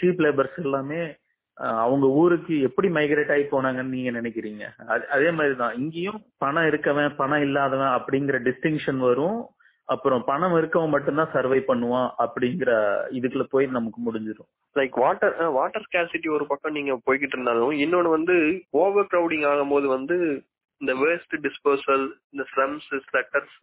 [0.00, 1.16] சீப் லேபர்ஸ் எல்லாமே
[1.54, 4.64] அவங்க ஊருக்கு எப்படி மைக்ரேட் ஆகி போனாங்கன்னு நீங்க நினைக்கிறீங்க?
[5.06, 5.74] அதே மாதிரிதான்.
[5.74, 9.40] இங்கேயும் பணம் இருக்கவன் பணம் இல்லாதவன் அப்படிங்கிற டிஸ்டிங்ஷன் வரும்.
[9.84, 12.70] அப்புறம் பணம் இருக்கவன் மட்டும்தான் சர்வை பண்ணுவான் அப்படிங்கிற
[13.10, 18.62] இதுக்குள்ள போய் நமக்கு முடிஞ்சிடும் லைக் வாட்டர் வாட்டர் ஸ்கேசிட்டி ஒரு பக்கம் நீங்க போய்கிட்டு இருந்தாலும் இன்னொன்னு வந்து
[18.70, 20.42] ஓவர் கிரௌடிங் ஆகும்போது வந்து
[20.76, 23.56] இந்த வேஸ்ட் டிஸ்போசல் இந்த ஸ்லம்ஸ் ஸ்லட்டர்ஸ்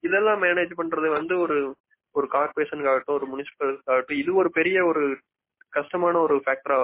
[0.00, 1.74] இதெல்லாம் மேனேஜ் பண்றது வந்து ஒரு
[2.12, 5.02] ஒரு கார்பரேஷனுக்காகட்டும் ஒரு முனிசிபலுக்காகட்டும் இது ஒரு பெரிய ஒரு
[5.68, 6.78] கஷ்டமான ஒரு ஃபேக்டரா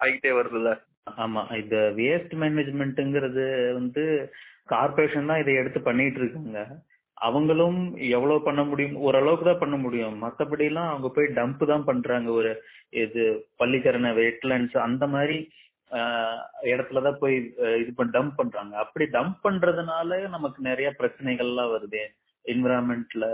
[0.00, 0.70] ஆகிட்டே வருதுல்ல?
[1.16, 1.42] ஆமா.
[1.62, 4.32] இந்த வேஸ்ட் மேனேஜ்மெண்ட்ங்கிறது வந்து
[4.68, 6.60] கார்பரேஷன் தான் இதை எடுத்து பண்ணிட்டு இருக்காங்க.
[7.14, 8.96] அவங்களும் எவ்வளவு பண்ண முடியும்?
[8.96, 10.16] ஓரளவுக்கு தான் பண்ண முடியும்.
[10.22, 12.30] மத்தபடி எல்லாம் அவங்க போய் டம்ப் தான் பண்றாங்க.
[12.30, 12.50] ஒரு
[12.90, 13.22] இது
[13.58, 15.38] பள்ளிக்கரணை வெட்லண்ட்ஸ் அந்த மாதிரி
[16.62, 17.36] இடத்துலதான் போய்
[17.82, 18.76] இது பண்ண டம்ப் பண்றாங்க.
[18.76, 22.02] அப்படி டம்ப் பண்றதுனால நமக்கு நிறைய பிரச்சனைகள்லாம் வருது.
[22.52, 23.26] என்விரான்மெண்ட்ல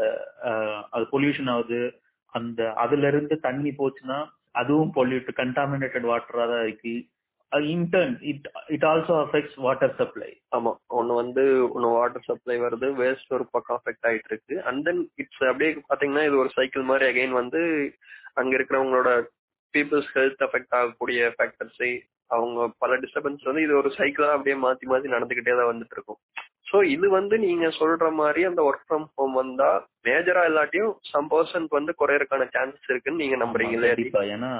[0.95, 1.81] அது பொல்யூஷன் ஆகுது.
[2.35, 4.21] அந்த அதுல இருந்து தண்ணி போச்சுன்னா
[4.61, 6.95] அதுவும் பொல்யூட் கண்டாமினேட்டட் வாட்டரா தான் இருக்கு.
[7.75, 10.73] In turn it it also affects water supply ஆமா.
[10.99, 11.43] ஒன்னு வந்து
[11.75, 14.57] ஒன்னு வாட்டர் சப்ளை வருது வேஸ்ட் ஒரு பக்கம் அஃபெக்ட் ஆயிட்டு இருக்கு.
[14.69, 17.61] அண்ட் தென் இட்ஸ் அப்படியே பாத்தீங்கன்னா இது ஒரு சைக்கிள் மாதிரி அகைன் வந்து
[18.41, 19.11] அங்க இருக்கிறவங்களோட
[19.75, 21.81] பீப்புள்ஸ் ஹெல்த் அஃபெக்ட் ஆகக்கூடிய ஃபேக்டர்ஸ்
[22.31, 26.21] அவங்க பல டிஸ்டர்பன்ஸ் வந்து இது ஒரு சைக்கிளா அப்படியே மாத்தி மாத்தி நடந்துகிட்டே தான் வந்துட்டு இருக்கும்
[26.69, 29.69] ஸோ இது வந்து நீங்க சொல்ற மாதிரி அந்த ஒர்க் ஃப்ரம் ஹோம் வந்தா
[30.07, 33.91] மேஜரா இல்லாட்டியும் சம் பர்சன்ட் வந்து குறையறதுக்கான சான்சஸ் இருக்குன்னு நீங்க நம்புறீங்களே
[34.33, 34.53] ஏன்னா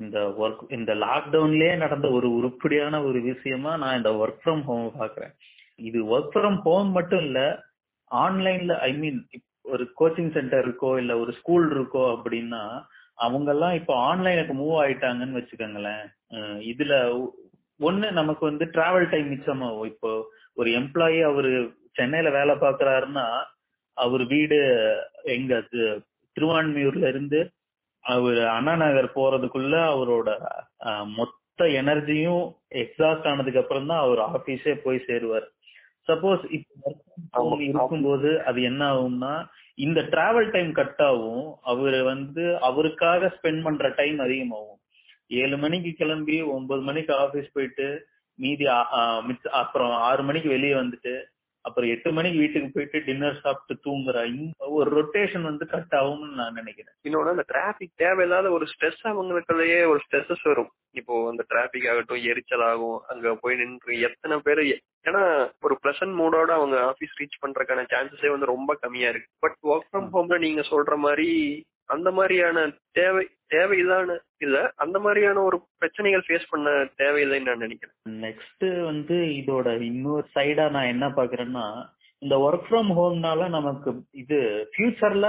[0.00, 5.32] இந்த ஒர்க் இந்த லாக்டவுன்லயே நடந்த ஒரு உருப்படியான ஒரு விஷயமா நான் இந்த ஒர்க் ஃப்ரம் ஹோம் பாக்குறேன்.
[5.80, 7.40] இது ஒர்க் ஃப்ரம் ஹோம் மட்டும் இல்ல
[8.10, 9.18] ஆன்லைன்ல ஐ மீன்
[9.64, 12.62] ஒரு கோச்சிங் சென்டர் இருக்கோ இல்ல ஒரு ஸ்கூல் இருக்கோ அப்படின்னா
[13.20, 16.04] அவங்க எல்லாம் இப்போ ஆன்லைனுக்கு மூவ் ஆயிட்டாங்கன்னு வச்சுக்கோங்களேன்.
[16.70, 16.94] இதுல
[17.80, 20.10] ஒண்ணு நமக்கு வந்து டிராவல் டைம் மிச்சமாகும் இப்போ
[20.56, 21.50] ஒரு எம்ப்ளாயி அவரு
[21.98, 23.26] சென்னையில வேலை பாக்குறாருன்னா
[23.96, 24.58] அவர் வீடு
[25.36, 25.54] எங்க
[26.36, 27.40] திருவான்மியூர்ல இருந்து
[28.04, 30.28] அவர் அண்ணா நகர் போறதுக்குள்ள அவரோட
[31.18, 31.38] மொத்த
[31.80, 32.44] எனர்ஜியும்
[32.82, 35.48] எக்ஸாஸ்ட் ஆனதுக்கு அப்புறம் தான் அவர் ஆபீஸே போய் சேருவார்.
[36.08, 39.32] சப்போஸ் இப்போ இருக்கும்போது அது என்ன ஆகும்னா
[39.84, 44.78] இந்த டிராவல் டைம் கட் ஆகும் அவரு வந்து அவருக்காக ஸ்பெண்ட் பண்ற டைம் அதிகமாகும்.
[45.40, 47.86] ஏழு மணிக்கு கிளம்பி ஒன்பது மணிக்கு ஆபீஸ் போயிட்டு
[48.38, 48.66] மீதி
[49.60, 51.14] அப்புறம் ஆறு மணிக்கு வெளியே வந்துட்டு
[51.62, 56.58] அப்புறம் எட்டு மணிக்கு வீட்டுக்கு போயிட்டு டின்னர் சாப்பிட்டு தூங்குற இந்த ஒரு ரொட்டேஷன் வந்து கட் ஆகும்னு நான்
[56.60, 56.94] நினைக்கிறேன்.
[57.08, 60.70] இன்னொன்னு அந்த டிராபிக் தேவையில்லாத ஒரு ஸ்ட்ரெஸ் அவங்களுக்குள்ளேயே ஒரு ஸ்ட்ரெஸ்ஸஸ் வரும்.
[60.90, 64.62] இப்போ அந்த டிராபிக் ஆகட்டும் எரிச்சல் ஆகும் அங்க போய் நின்று எத்தனை பேர்
[65.08, 65.22] ஏன்னா
[65.60, 69.28] ஒரு பிளசன்ட் மூடோட அவங்க ஆபீஸ் ரீச் பண்றதுக்கான சான்சஸே வந்து ரொம்ப கம்மியா இருக்கு.
[69.38, 71.28] பட் ஒர்க் ஃப்ரம் ஹோம்ல நீங்க சொல்ற மாதிரி
[71.94, 73.24] அந்த மாதிரியான தேவை
[73.54, 77.96] தேவையில்லான இல்ல அந்த மாதிரியான ஒரு பிரச்சனைகள் ஃபேஸ் பண்ண தேவையில்லைன்னு நான் நினைக்கிறேன்.
[78.26, 81.64] நெக்ஸ்ட் வந்து இதோட இன்னொரு சைடா நான் என்ன பாக்குறேன்னா
[82.22, 84.38] இந்த ஒர்க் ஃப்ரம் ஹோம்னால நமக்கு இது
[84.72, 85.28] ஃபியூச்சர்ல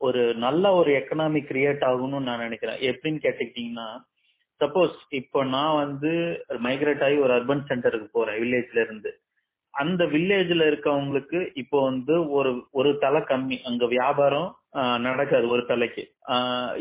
[0.00, 2.80] ஒரு நல்ல ஒரு எக்கனாமி கிரியேட் ஆகும்னு நான் நினைக்கிறேன்.
[2.90, 3.88] எப்படின்னு கேட்டுக்கிட்டீங்கன்னா
[4.60, 6.10] சப்போஸ் இப்போ நான் வந்து
[6.66, 9.10] மைக்ரேட் ஆகி ஒரு அர்பன் சென்டருக்கு போறேன் வில்லேஜ்ல இருந்து.
[9.74, 13.56] அந்த வில்லேஜ்ல இருக்கவங்களுக்கு இப்போ வந்து ஒரு ஒரு தலை கம்மி.
[13.68, 16.02] அங்க வியாபாரம் ஆஹ், நடக்காது ஒரு தலைக்கு.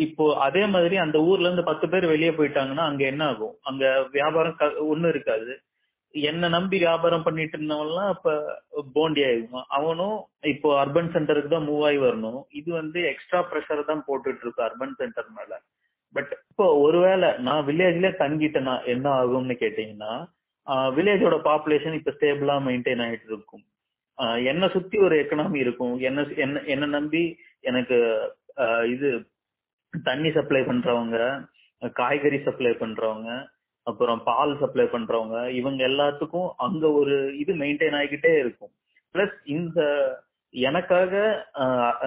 [0.06, 3.56] இப்போ அதே மாதிரி அந்த ஊர்ல இருந்து பத்து பேர் வெளியே போயிட்டாங்கன்னா அங்க என்ன ஆகும்?
[3.70, 3.84] அங்க
[4.16, 5.54] வியாபாரம் ஒண்ணு ஒண்ணும் இருக்காது.
[6.16, 8.32] என்ன நம்பி வியாபாரம் பண்ணிட்டு இருந்தவன்லாம் இப்ப
[8.96, 10.18] போண்டி ஆயிடுமா அவனும்
[10.52, 12.42] இப்போ அர்பன் சென்டருக்கு தான் மூவ் ஆகி வரணும்.
[12.60, 15.52] இது வந்து எக்ஸ்ட்ரா ப்ரெஷர் தான் போட்டுட்டு இருக்கு அர்பன் சென்டர் மேல.
[16.16, 20.14] பட் இப்போ ஒருவேளை நான் வில்லேஜ்ல தங்கிட்டேன்னா என்ன ஆகும்னு கேட்டீங்கன்னா
[20.98, 23.64] வில்லேஜோட பாப்புலேஷன் இப்ப ஸ்டேபிளா மெயின்டைன் ஆயிட்டு இருக்கும்
[24.18, 25.94] என்ன என்னை சுத்தி ஒரு எக்கனாமி இருக்கும்.
[26.08, 27.24] என்ன என்ன என்ன நம்பி
[27.70, 27.98] எனக்கு
[28.96, 29.10] இது
[29.94, 31.18] தண்ணி சப்ளை பண்றவங்க
[32.00, 33.30] காய்கறி சப்ளை பண்றவங்க
[33.88, 38.74] அப்புறம் பால் சப்ளை பண்றவங்க இவங்க எல்லாத்துக்கும் அங்க ஒரு இது மெயின்டைன் ஆகிக்கிட்டே இருக்கும்.
[39.16, 39.80] பிளஸ் இந்த
[40.54, 41.14] எனக்காக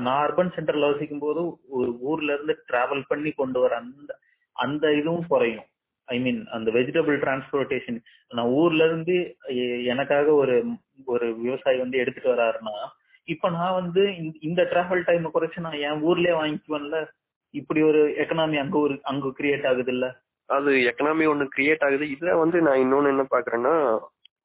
[0.04, 1.40] நான் அர்பன் சென்டர்ல வசிக்கும் போது
[1.76, 4.12] ஒரு ஊர்ல இருந்து டிராவல் பண்ணி கொண்டு வர அந்த
[4.56, 5.66] அந்த இதுவும் குறையும்.
[6.08, 7.98] ஐ மீன் அந்த வெஜிடபிள் டிரான்ஸ்போர்ட்டேஷன்
[8.30, 9.16] நான் ஊர்ல இருந்து
[9.86, 10.56] எனக்காக ஒரு
[11.06, 12.76] ஒரு விவசாயி வந்து எடுத்துட்டு வராருன்னா
[13.28, 16.98] இப்ப நான் வந்து இந்த- இந்த டிராவல் டைம் குறைச்சு நான் என் ஊர்லயே வாங்கிக்குவேன்ல?
[17.54, 20.06] இப்படி ஒரு எக்கனாமி அங்க ஒரு அங்க கிரியேட் ஆகுது இல்ல
[20.48, 22.04] அது எக்கனாமி ஒண்ணு கிரியேட் ஆகுது.
[22.14, 23.74] இதுல வந்து நான் இன்னொன்னு என்ன பாக்குறேன்னா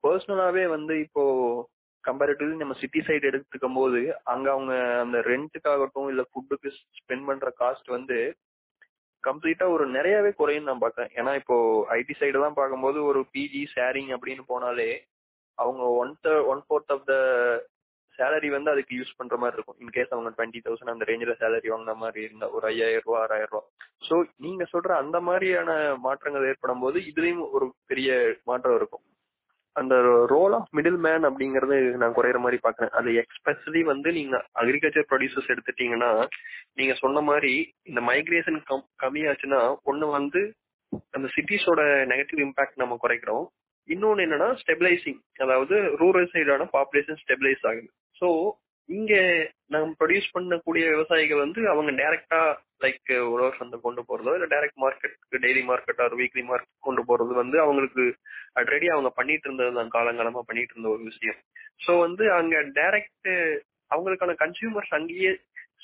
[0.04, 1.24] பர்சனலாவே வந்து இப்போ
[2.04, 7.89] கம்பேரிட்டிவ்லி நம்ம சிட்டி சைடு எடுத்துக்கும் போது அங்க அவங்க அந்த ரெண்ட்டுக்காகட்டும் இல்ல ஃபுட்டுக்கு ஸ்பெண்ட் பண்ற காஸ்ட்
[7.89, 8.17] வந்து
[9.23, 11.55] கம்ப்ளீட்டா ஒரு நிறையவே குறையும் நான் பாக்குறேன் ஏன்னா இப்போ
[11.97, 14.89] ஐடி சைடு தான் பார்க்கும்போது ஒரு பிஜி ஷேரிங் அப்படின்னு போனாலே
[15.57, 16.13] அவங்க one
[16.51, 17.15] one fourth of the
[18.19, 19.77] salary வந்து அதுக்கு யூஸ் பண்ற மாதிரி இருக்கும்.
[19.84, 23.62] இன்கேஸ் அவங்க டுவெண்ட்டி தௌசண்ட் அந்த ரேஞ்சில் சேலரி வாங்கின மாதிரி இருந்தா ஒரு ஐயாயிரம் ரூபா ஆறாயிரம் ரூபா
[24.07, 25.71] ஸோ நீங்க சொல்ற அந்த மாதிரியான
[26.07, 28.10] மாற்றங்கள் ஏற்படும் போது இதுலயும் ஒரு பெரிய
[28.49, 29.05] மாற்றம் இருக்கும்.
[29.75, 35.10] அந்த ரோல் ஆஃப் மிடில் மேன் அப்படிங்கறது நான் குறையிற மாதிரி பாக்குறேன் அது எக்ஸ்பெஷலி வந்து நீங்க அக்ரிகல்ச்சர்
[35.10, 36.12] ப்ரொடியூசர்ஸ் எடுத்துட்டீங்கன்னா
[36.73, 37.53] நீங்க சொன்ன மாதிரி
[37.84, 40.41] இந்த மைக்ரேஷன் கம் கம்மியாச்சுன்னா ஒண்ணு வந்து
[41.13, 43.45] அந்த சிட்டிஸோட நெகட்டிவ் இம்பாக்ட் நம்ம குறைக்கிறோம்.
[43.88, 47.89] இன்னொன்னு என்னன்னா ஸ்டெபிலைசிங் அதாவது ரூரல் சைடான பாப்புலேஷன் ஸ்டெபிலைஸ் ஆகுது.
[48.21, 48.27] ஸோ
[48.89, 49.13] இங்க
[49.74, 52.39] நம்ம ப்ரொடியூஸ் பண்ணக்கூடிய விவசாயிகள் வந்து அவங்க டைரக்டா
[52.84, 55.15] லைக் உழவர் சந்தை கொண்டு போறதோ இல்ல direct market
[55.46, 58.06] daily market or weekly market கொண்டு போறது வந்து அவங்களுக்கு
[58.60, 61.39] ஆல்ரெடி அவங்க பண்ணிட்டு இருந்தது தான் காலங்காலமா பண்ணிட்டு இருந்த ஒரு விஷயம்.
[61.86, 63.32] ஸோ வந்து அங்க டைரக்ட்
[63.91, 65.32] அவங்களுக்கான கன்சியூமர்ஸ் அங்கேயே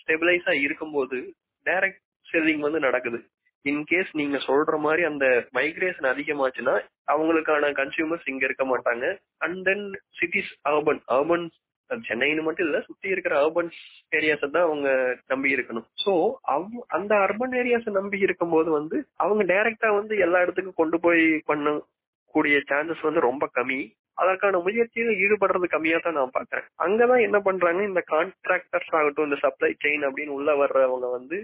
[0.01, 1.17] ஸ்டெபிளைஸா இருக்கும்போது
[1.65, 3.19] டைரக்ட் செல்லிங் வந்து நடக்குது.
[3.65, 6.75] இன்கேஸ் நீங்க சொல்ற மாதிரி அந்த மைக்ரேஷன் அதிகமாச்சுன்னா
[7.13, 9.05] அவங்களுக்கான கன்சியூமர்ஸ் இங்க இருக்க மாட்டாங்க.
[9.45, 9.85] And then
[10.19, 11.47] cities urban urban
[11.89, 13.69] சென்னைன்னு மட்டும் இல்ல சுத்தி இருக்கிற அர்பன்
[14.15, 15.85] ஏரியாஸ் தான் அவங்க நம்பி இருக்கணும்.
[16.05, 21.41] சோ அவ் அந்த அர்பன் ஏரியாஸை நம்பி இருக்கும்போது வந்து அவங்க டைரக்டா வந்து எல்லா இடத்துக்கும் கொண்டு போய்
[21.45, 21.81] பண்ண
[22.27, 23.79] கூடிய சான்சஸ் வந்து ரொம்ப கம்மி.
[24.13, 26.67] அதற்கான முயற்சியில ஈடுபடுறது கம்மியா தான் நான் பாக்குறேன்.
[26.77, 31.39] அங்கதான் என்ன பண்றாங்க இந்த கான்ட்ராக்டர்ஸ் ஆகட்டும் இந்த சப்ளை செயின் அப்படின்னு உள்ள வர்றவங்க வந்து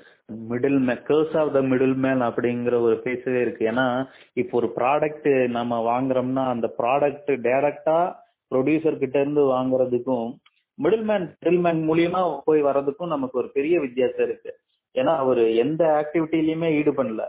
[0.49, 3.65] middle May curse of the middle man அப்படிங்கிற ஒரு பேசவே இருக்கு.
[3.65, 8.15] ஏன்னா இப்போ ஒரு ப்ராடக்ட் நம்ம வாங்குறோம்னா அந்த ப்ராடக்ட் டைரக்டா
[8.51, 10.36] ப்ரொடியூசர் கிட்ட இருந்து வாங்குறதுக்கும்
[10.83, 14.57] மிடில் மேன் மிடில் மேன் மூலியமா போய் வர்றதுக்கும் நமக்கு ஒரு பெரிய வித்தியாசம் இருக்கு.
[14.93, 17.27] ஏன்னா அவர் எந்த ஆக்டிவிட்டிலயுமே ஈடுபடல.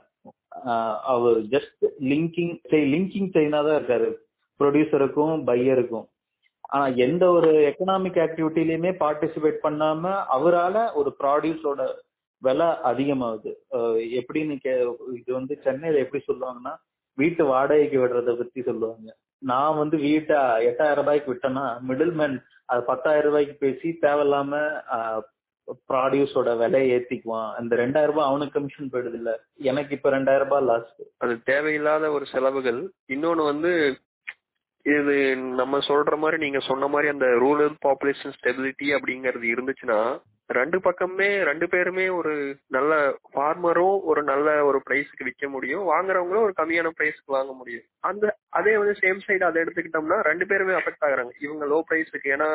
[0.67, 4.15] ஆஹ் அவர் ஜஸ்ட் லிங்கிங் லிங்கிங் செயினா தான் இருக்காரு.
[4.59, 6.07] ப்ரொடியூசருக்கும் பையருக்கும்
[6.73, 11.81] ஆனா எந்த ஒரு எக்கனாமிக் ஆக்டிவிட்டிலயுமே பார்ட்டிசிபேட் பண்ணாம அவரால ஒரு ப்ராடியூஸோட
[12.43, 13.53] விலை அதிகமாகுது.
[14.19, 14.75] எப்படின்னு கே
[15.19, 16.75] இது வந்து சென்னையில எப்படி சொல்லுவாங்கன்னா
[17.19, 19.09] வீட்டு வாடகைக்கு விடுறத பத்தி சொல்லுவாங்க.
[19.43, 22.37] நான் வந்து வீட்டை எட்டாயிரம் ரூபாய்க்கு விட்டேன்னா மிடில் மேன்
[22.73, 24.61] அது பத்தாயிரம் ரூபாய்க்கு பேசி தேவையில்லாம
[25.91, 27.49] ப்ராடியூஸோட விலையை ஏத்திக்குவான்.
[27.59, 29.33] அந்த ரெண்டாயிரம் ரூபாய் அவனுக்கு கமிஷன் போயிடுது இல்ல.
[29.71, 30.93] எனக்கு இப்ப ரெண்டாயிரம் ரூபாய் லாஸ்
[31.25, 32.81] அது தேவையில்லாத ஒரு செலவுகள்.
[33.15, 33.73] இன்னொன்னு வந்து
[34.95, 35.15] இது
[35.61, 40.01] நம்ம சொல்ற மாதிரி நீங்க சொன்ன மாதிரி அந்த ரூரல் பாப்புலேஷன் ஸ்டெபிலிட்டி அப்படிங்கறது இருந்துச்சுன்னா
[40.51, 42.35] ரெண்டு பக்கமே ரெண்டு பேருமே ஒரு
[42.77, 42.93] நல்ல
[43.33, 45.83] ஃபார்மரும் ஒரு நல்ல ஒரு பிரைஸ்க்கு விற்க முடியும்.
[45.91, 47.85] வாங்குறவங்களும் ஒரு கம்மியான பிரைஸ்க்கு வாங்க முடியும்.
[48.11, 48.25] அந்த
[48.59, 51.35] அதே வந்து சேம் சைடு அதை எடுத்துக்கிட்டோம்னா ரெண்டு பேருமே அஃபெக்ட் ஆகுறாங்க.
[51.47, 52.49] இவங்க லோ பிரைஸுக்கு ஏன்னா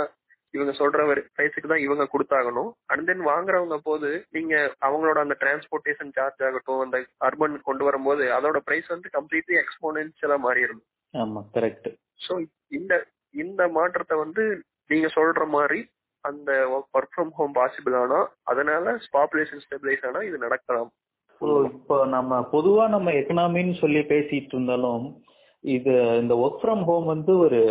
[0.53, 1.03] இவங்க சொல்ற
[1.37, 2.71] பிரைஸுக்கு தான் இவங்க கொடுத்தாகணும்.
[2.91, 4.55] அண்ட் தென் வாங்குறவங்க போது நீங்க
[4.87, 10.83] அவங்களோட அந்த டிரான்ஸ்போர்டேஷன் சார்ஜ் ஆகட்டும் அந்த அர்பன் கொண்டு வரும்போது அதோட பிரைஸ் வந்து கம்ப்ளீட்லி எக்ஸ்போனன்ஷியலா மாறிடும்.
[11.13, 12.33] ஆமா கரெக்ட் ஸோ
[12.71, 12.93] இந்த
[13.35, 14.43] இந்த மாற்றத்தை வந்து
[14.89, 15.79] நீங்க சொல்ற மாதிரி
[16.23, 20.91] அந்த ஒர்க் ஃப்ரம் ஹோம் பாசிபிள் ஆனா அதனால பாப்புலேஷன் ஸ்டெபிலைஸ் ஆனா இது நடக்கலாம்.
[21.69, 25.05] இப்போ நம்ம பொதுவா நம்ம எக்கனாமின்னு சொல்லி பேசிட்டு இருந்தாலும்
[25.63, 27.61] இது இந்த ஒர்க் ஃப்ரம் ஹோம் வந்து ஒரு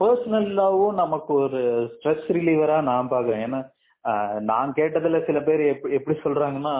[0.00, 1.60] பர்சனலாவும் நமக்கு ஒரு
[1.92, 3.60] ஸ்ட்ரெஸ் ரிலீவரா நான் பாக்குறேன் ஏன்னா
[4.50, 6.74] நான் கேட்டதுல சில பேர் எப்படி எப்படி சொல்றாங்கன்னா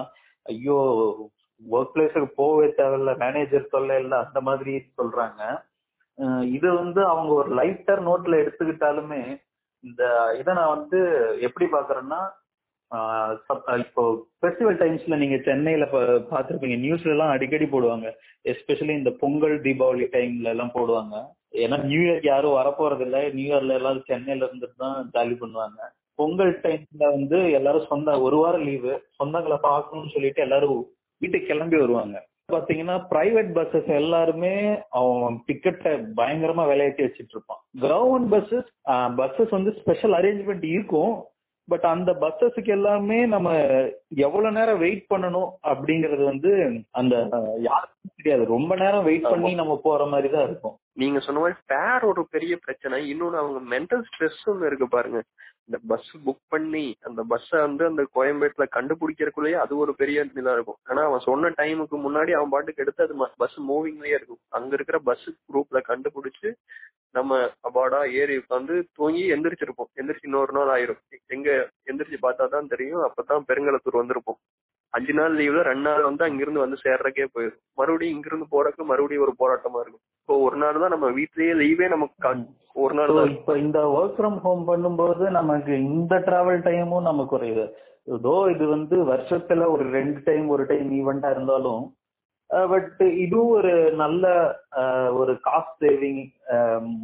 [0.46, 0.76] ஐயோ
[1.60, 5.40] ஒர்க் பிளேஸுக்கு போகவே தேவையில்ல மேனேஜர் தொல்லை இல்ல அந்த மாதிரி சொல்றாங்க.
[6.52, 9.22] இது வந்து அவங்க ஒரு லைட்டர் நோட்ல எடுத்துக்கிட்டாலுமே
[9.84, 10.02] இந்த
[10.38, 11.00] இதை நான் வந்து
[11.40, 12.20] எப்படி பாக்குறேன்னா
[13.78, 14.02] இப்போ
[14.40, 16.20] ஃபெஸ்டிவல் டைம்ஸ்ல நீங்க சென்னையில பா-
[16.60, 18.12] நியூஸ்ல எல்லாம் அடிக்கடி போடுவாங்க.
[18.44, 21.14] எஸ்பெஷலி இந்த பொங்கல் தீபாவளி டைம்ல எல்லாம் போடுவாங்க.
[21.52, 23.28] ஏன்னா நியூ இயர் யாரும் வரப்போறது இல்ல.
[23.28, 25.80] நியூ இயர்ல எல்லாரும் சென்னையில இருந்துட்டு தான் ஜாலி பண்ணுவாங்க.
[26.14, 30.86] பொங்கல் டைம்ல வந்து எல்லாரும் சொந்த ஒரு வாரம் லீவு சொந்தங்களை பார்க்கணும்னு சொல்லிட்டு எல்லாரும்
[31.22, 32.16] வீட்டுக்கு கிளம்பி வருவாங்க.
[32.52, 38.70] பாத்தீங்கன்னா பிரைவேட் பஸ்ஸஸ் எல்லாருமே அவன் டிக்கெட்டை பயங்கரமா விலையேற்றி வச்சிட்டு இருப்பான் கவர்மெண்ட் பஸ்ஸஸ்
[39.20, 41.26] பஸ்ஸஸ் வந்து ஸ்பெஷல் அரேஞ்ச்மெண்ட் இருக்கும்.
[41.68, 43.48] பட் அந்த பஸ்ஸஸுக்கு எல்லாமே நம்ம
[44.16, 46.50] எவ்வளவு நேரம் வெயிட் பண்ணணும் அப்படிங்கறது வந்து
[46.90, 47.14] அந்த
[47.58, 48.44] யார் தெரியாது.
[48.44, 50.76] ரொம்ப நேரம் வெயிட் பண்ணி நம்ம போற மாதிரி தான் இருக்கும்.
[50.92, 52.96] நீங்க சொன்ன மாதிரி ஃபேர் ஒரு பெரிய பிரச்சனை.
[53.12, 55.20] இன்னொன்னு அவங்க மென்டல் ஸ்ட்ரெஸ் ஒன்று இருக்கு பாருங்க.
[55.66, 60.78] இந்த பஸ் புக் பண்ணி அந்த பஸ்ஸை வந்து அந்த கோயம்பேட்டுல கண்டுபிடிக்கிறதுக்குள்ளேயே அது ஒரு பெரிய இதா இருக்கும்.
[60.84, 64.40] ஆனா அவன் சொன்ன டைமுக்கு முன்னாடி அவன் பாட்டுக்கு எடுத்து அது பஸ் மூவிங்லயே இருக்கும்.
[64.48, 66.50] அங்க இருக்கிற பஸ் குரூப்ல கண்டுபிடிச்சு
[67.10, 69.90] நம்ம அபாடா ஏறி உட்காந்து தூங்கி எந்திரிச்சிருப்போம்.
[69.96, 71.02] எந்திரிச்சு இன்னொரு நாள் ஆயிரும்.
[71.26, 73.04] எங்க எந்திரிச்சு பார்த்தா தான் தெரியும்.
[73.08, 74.40] அப்பதான் பெருங்கலத்தூர் வந்திருப்போம்.
[74.96, 77.62] அஞ்சு நாள் லீவ்ல ரெண்டு நாள் வந்து அங்கிருந்து வந்து சேர்றதுக்கே போயிடும்.
[77.78, 80.04] மறுபடியும் இங்கிருந்து போறதுக்கு மறுபடியும் ஒரு போராட்டமா இருக்கும்.
[80.22, 82.32] இப்போ ஒரு நாள் தான் நம்ம வீட்லயே லீவே நமக்கு
[82.84, 83.34] ஒரு நாள் தான்.
[83.36, 87.66] இப்ப இந்த ஒர்க் ஃப்ரம் ஹோம் பண்ணும்போது நமக்கு இந்த டிராவல் டைமும் நமக்கு குறையுது
[88.16, 91.84] ஏதோ இது வந்து வருஷத்துல ஒரு ரெண்டு டைம் ஒரு டைம் ஈவெண்டா இருந்தாலும்
[92.72, 93.72] பட் இதுவும் ஒரு
[94.02, 94.26] நல்ல
[95.20, 96.22] ஒரு காஸ்ட் சேவிங்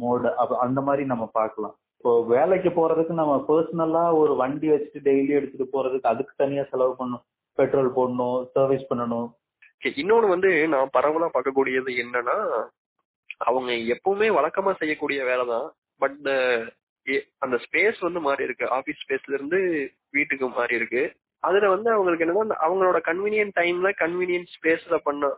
[0.03, 0.29] மோடு
[0.65, 1.75] அந்த மாதிரி நம்ம பார்க்கலாம்.
[1.97, 7.25] இப்போ வேலைக்கு போறதுக்கு நம்ம பர்சனலா ஒரு வண்டி வச்சுட்டு டெய்லி எடுத்துட்டு போறதுக்கு அதுக்கு தனியா செலவு பண்ணணும்.
[7.59, 9.27] பெட்ரோல் போடணும் சர்வீஸ் பண்ணணும்.
[10.01, 12.37] இன்னொன்னு வந்து நான் பரவலா பார்க்கக்கூடியது என்னன்னா
[13.47, 15.67] அவங்க எப்பவுமே வழக்கமா செய்யக்கூடிய வேலை தான்.
[16.01, 16.27] பட்
[17.43, 18.65] அந்த ஸ்பேஸ் வந்து மாறி இருக்கு.
[18.77, 19.59] ஆபீஸ் ஸ்பேஸ்ல இருந்து
[20.15, 21.03] வீட்டுக்கு மாறி இருக்கு.
[21.43, 25.29] அதுல வந்து அவங்களுக்கு என்னன்னா அவங்களோட கன்வீனியன்ட் டைம்ல கன்வீனியன்ட் ஸ்பேஸ்ல பண்ண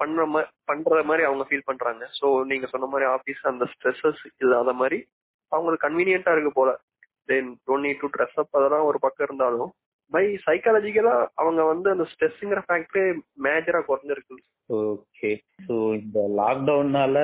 [0.00, 2.04] பண்ற மாதிரி பண்ற மாதிரி அவங்க ஃபீல் பண்றாங்க.
[2.18, 4.98] சோ நீங்க சொன்ன மாதிரி ஆபீஸ் அந்த ஸ்ட்ரெஸ்ஸஸ் இல்லாத மாதிரி
[5.52, 6.70] அவங்களுக்கு கன்வீனியன்ட்டா இருக்கு போல.
[7.30, 9.70] Then don't need to dress up அதெல்லாம் ஒரு பக்கம் இருந்தாலும்
[10.12, 13.04] பை சைக்காலஜிக்கலா அவங்க வந்து அந்த ஸ்ட்ரெஸ்ங்கிற ஃபேக்டரே
[13.46, 14.36] மேஜரா குறைஞ்சிருக்கு.
[14.70, 15.30] ஓகே
[15.66, 17.16] ஸோ இந்த லாக்டவுன்னால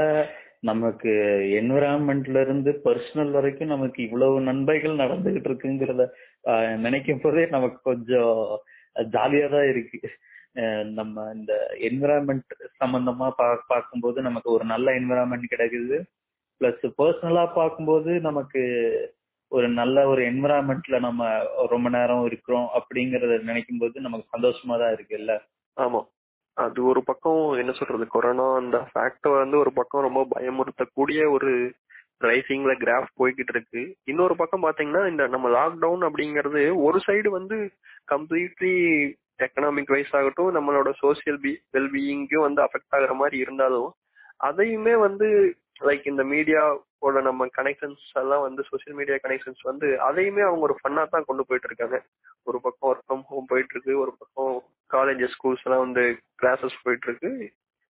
[0.68, 1.12] நமக்கு
[1.58, 6.06] என்விரான்மெண்ட்ல இருந்து பர்சனல் வரைக்கும் நமக்கு இவ்வளவு நன்மைகள் நடந்துகிட்டு இருக்குங்கிறத
[6.84, 8.34] நினைக்கும் போதே நமக்கு கொஞ்சம்
[9.14, 10.00] ஜாலியா தான் இருக்கு.
[10.98, 11.52] நம்ம இந்த
[11.88, 15.98] என்விரான்மெண்ட் சம்பந்தமா பா பார்க்கும்போது நமக்கு ஒரு நல்ல என்விரான்மெண்ட் கிடைக்குது.
[16.60, 18.62] பிளஸ் பர்சனலா பார்க்கும்போது நமக்கு
[19.52, 21.22] ஒரு நல்ல ஒரு என்விரான்மெண்ட்ல நம்ம
[21.66, 25.32] ரொம்ப நேரம் இருக்கிறோம் அப்படிங்கறத நினைக்கும் போது நமக்கு சந்தோஷமா தான் இருக்கு இல்ல
[25.76, 26.00] ஆமா.
[26.56, 28.04] அது ஒரு பக்கம் என்ன சொல்றது?
[28.06, 31.50] கொரோனா அந்த ஃபேக்டர் வந்து ஒரு பக்கம் ரொம்ப பயமுறுத்தக்கூடிய ஒரு
[32.20, 33.82] ரைசிங்ல கிராஃப் போய்கிட்டு இருக்கு.
[34.06, 37.56] இன்னொரு பக்கம் பாத்தீங்கன்னா இந்த நம்ம லாக்டவுன் அப்படிங்கிறது ஒரு சைடு வந்து
[38.08, 38.74] கம்ப்ளீட்லி
[39.40, 43.90] எக்கனாமிக் வைஸ் ஆகட்டும் நம்மளோட சோசியல் பி வெல்பீயிங்கும் வந்து அஃபெக்ட் ஆகுற மாதிரி இருந்தாலும்
[44.40, 45.28] அதையுமே வந்து
[45.80, 51.04] லைக் இந்த மீடியாவோட நம்ம கனெக்ஷன்ஸ் எல்லாம் வந்து சோசியல் மீடியா கனெக்ஷன்ஸ் வந்து அதையுமே அவங்க ஒரு ஃபன்னா
[51.14, 51.98] தான் கொண்டு போயிட்டு இருக்காங்க.
[52.48, 54.52] ஒரு பக்கம் ஒர்க் ஃப்ரம் ஹோம் போயிட்டு இருக்கு ஒரு பக்கம்
[54.90, 56.04] காலேஜ் ஸ்கூல்ஸ் எல்லாம் வந்து
[56.42, 57.30] கிளாஸஸ் போயிட்டு இருக்கு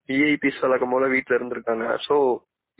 [0.10, 1.88] விஐபிஸ் வழக்கம் போல வீட்டுல இருந்திருக்காங்க.
[2.08, 2.16] ஸோ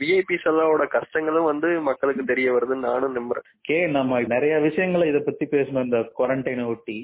[0.00, 3.46] விஐபிஸ் எல்லாரோட கஷ்டங்களும் வந்து மக்களுக்கு தெரிய வருதுன்னு நானும் நம்புறேன்.
[3.68, 5.86] கே நம்ம நிறைய விஷயங்களை இத பத்தி பேசணும்.
[5.88, 6.98] இந்த குவாரண்டைனை ஒட்டி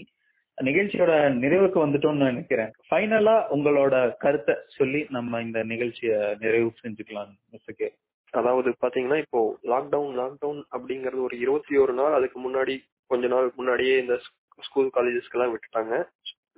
[0.58, 2.70] நிகழ்ச்சியோட நிறைவுக்கு வந்துட்டோம்னு நினைக்கிறேன்.
[2.88, 7.88] ஃபைனலா உங்களோட கருத்தை சொல்லி நம்ம இந்த நிகழ்ச்சியை நிறைவு செஞ்சுக்கலாம் மிஸ்ஸுக்கு
[8.32, 12.74] அதாவது பாத்தீங்கன்னா இப்போ லாக்டவுன் லாக்டவுன் அப்படிங்கறது ஒரு இருபத்தி ஒரு நாள் அதுக்கு முன்னாடி
[13.06, 14.14] கொஞ்ச நாள் முன்னாடியே இந்த
[14.60, 15.94] ஸ்கூல் காலேஜஸ்க்கு எல்லாம் விட்டுட்டாங்க.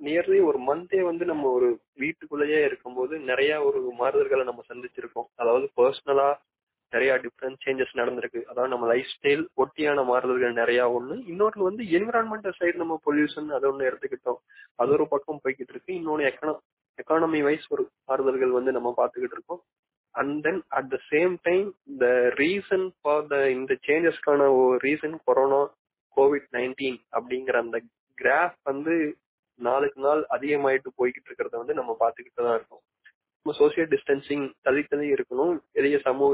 [0.03, 5.29] நியர்லி ஒரு மந்தே வந்து நம்ம ஒரு வீட்டுக்குள்ளேயே இருக்கும்போது நிறைய ஒரு மாறுதல்களை நம்ம சந்திச்சிருக்கோம்.
[5.35, 6.29] அதாவது பர்சனலா
[6.93, 8.39] நிறைய டிஃப்ரெண்ட் சேஞ்சஸ் நடந்திருக்கு.
[8.49, 11.15] அதாவது நம்ம லைஃப் ஸ்டைல் ஒட்டியான மாறுதல்கள் நிறைய ஒண்ணு.
[11.27, 14.39] இன்னொரு வந்து என்விரான்மெண்டல் சைடு நம்ம பொல்யூஷன் அது ஒண்ணு எடுத்துக்கிட்டோம்.
[14.75, 15.93] அது ஒரு பக்கம் போய்கிட்டு இருக்கு.
[15.99, 16.55] இன்னொன்னு எக்கனா
[16.97, 19.61] எக்கானமி வைஸ் ஒரு மாறுதல்கள் வந்து நம்ம பார்த்துக்கிட்டு இருக்கோம்.
[20.15, 21.67] And then at the same time
[21.99, 22.05] the
[22.41, 24.47] reason for the இந்த சேஞ்சஸ்க்கான
[24.85, 25.61] ரீசன் கொரோனா
[26.17, 27.77] கோவிட் நைன்டீன் அப்படிங்கிற அந்த
[28.17, 28.95] கிராஃப் வந்து
[29.59, 32.83] நாளுக்கு நாள் அதிகமாயிட்டு போய்கிட்டு இருக்கிறத வந்து நம்ம பார்த்துக்கிட்டு தான் இருக்கோம்.
[33.45, 35.53] சோசியல் டிஸ்டன்சிங் தள்ளி தள்ளி இருக்கணும்.
[35.71, 36.33] பெரிய சமூக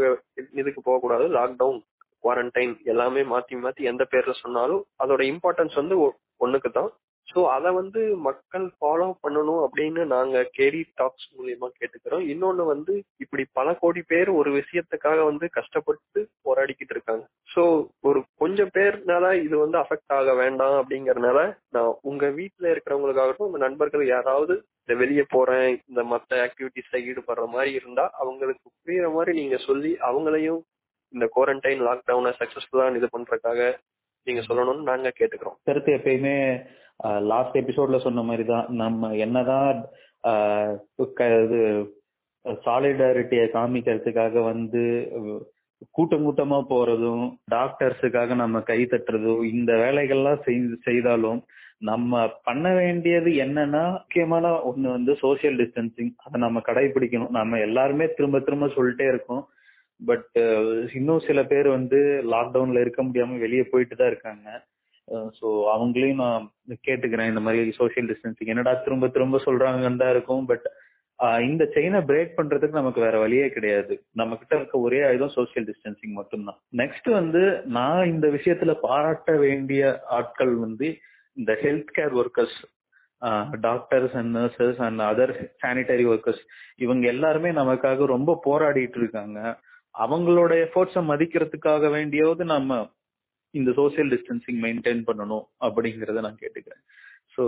[0.62, 1.26] இதுக்கு போகக்கூடாது.
[1.38, 1.80] லாக்டவுன்
[2.24, 5.98] குவாரண்டைன் எல்லாமே மாத்தி மாத்தி எந்த பேர்ல சொன்னாலும் அதோட இம்பார்ட்டன்ஸ் வந்து
[6.46, 6.91] ஒண்ணுக்கு தான்
[7.28, 12.24] ஸோ அதை வந்து மக்கள் ஃபாலோ பண்ணணும் அப்படின்னு நாங்க கேடி டாக்ஸ் மூலியமா கேட்டுக்கிறோம்.
[12.34, 17.24] இன்னொன்னு வந்து இப்படி பல கோடி பேர் ஒரு விஷயத்துக்காக வந்து கஷ்டப்பட்டு போராடிக்கிட்டு இருக்காங்க.
[17.50, 17.64] ஸோ
[18.02, 21.40] ஒரு கொஞ்சம் பேர்னால இது வந்து அஃபெக்ட் ஆக வேண்டாம் அப்படிங்கறனால
[21.76, 27.72] நான் உங்க வீட்டுல இருக்கிறவங்களுக்காகட்டும் உங்க நண்பர்கள் யாராவது இந்த வெளியே போறேன் இந்த மத்த ஆக்டிவிட்டிஸ்ல ஈடுபடுற மாதிரி
[27.74, 30.62] இருந்தா அவங்களுக்கு புரியுற மாதிரி நீங்க சொல்லி அவங்களையும்
[31.14, 33.70] இந்த குவாரண்டைன் லாக்டவுனை சக்சஸ்ஃபுல்லா இது பண்றதுக்காக
[34.28, 35.58] நீங்க சொல்லணும்னு நாங்க கேட்டுக்கிறோம்.
[35.68, 36.36] கருத்து எப்பயுமே
[37.32, 39.80] லாஸ்ட் எபிசோட்ல சொன்ன மாதிரி தான் நம்ம என்னதான்
[41.46, 41.60] இது
[42.66, 44.84] சாலிடாரிட்டியை காமிக்கிறதுக்காக வந்து
[45.92, 50.44] கூட்டம் கூட்டமா போறதும் டாக்டர்ஸுக்காக நம்ம கை தட்டுறதும் இந்த வேலைகள்லாம்
[50.84, 51.42] செய்தாலும்
[51.80, 57.30] நம்ம பண்ண வேண்டியது என்னன்னா முக்கியமான ஒண்ணு வந்து சோசியல் டிஸ்டன்சிங் அதை நம்ம கடைபிடிக்கணும்.
[57.30, 59.44] நம்ம எல்லாருமே திரும்ப திரும்ப சொல்லிட்டே இருக்கோம்.
[60.00, 60.38] பட்
[60.94, 62.00] இன்னும் சில பேர் வந்து
[62.34, 64.48] லாக்டவுன்ல இருக்க முடியாம வெளியே போயிட்டு தான் இருக்காங்க.
[65.39, 66.46] ஸோ அவங்களையும் நான்
[66.88, 70.68] கேட்டுக்கிறேன் இந்த மாதிரி சோசியல் டிஸ்டன்சிங் என்னடா திரும்ப திரும்ப சொல்றாங்கன்னு தான் இருக்கும் பட்
[71.50, 73.94] இந்த செயினை பிரேக் பண்றதுக்கு நமக்கு வேற வழியே கிடையாது.
[74.20, 76.58] நம்ம கிட்ட இருக்க ஒரே ஆயுதம் சோசியல் டிஸ்டன்சிங் மட்டும்தான்.
[76.82, 77.41] நெக்ஸ்ட் வந்து
[77.78, 79.82] நான் இந்த விஷயத்துல பாராட்ட வேண்டிய
[80.18, 80.88] ஆட்கள் வந்து
[81.38, 82.58] இந்த health care workers
[83.62, 86.44] doctors and nurses and other sanitary workers
[86.86, 89.39] இவங்க எல்லாருமே நமக்காக ரொம்ப போராடிட்டு இருக்காங்க.
[89.96, 92.80] அவங்களோட எஃபோர்ட்ஸை மதிக்கிறதுக்காக வேண்டியாவது நம்ம
[93.60, 96.84] இந்த சோசியல் டிஸ்டன்சிங் மெயின்டைன் பண்ணணும் அப்படிங்கறத நான் கேட்டுக்கிறேன்.
[97.36, 97.44] ஸோ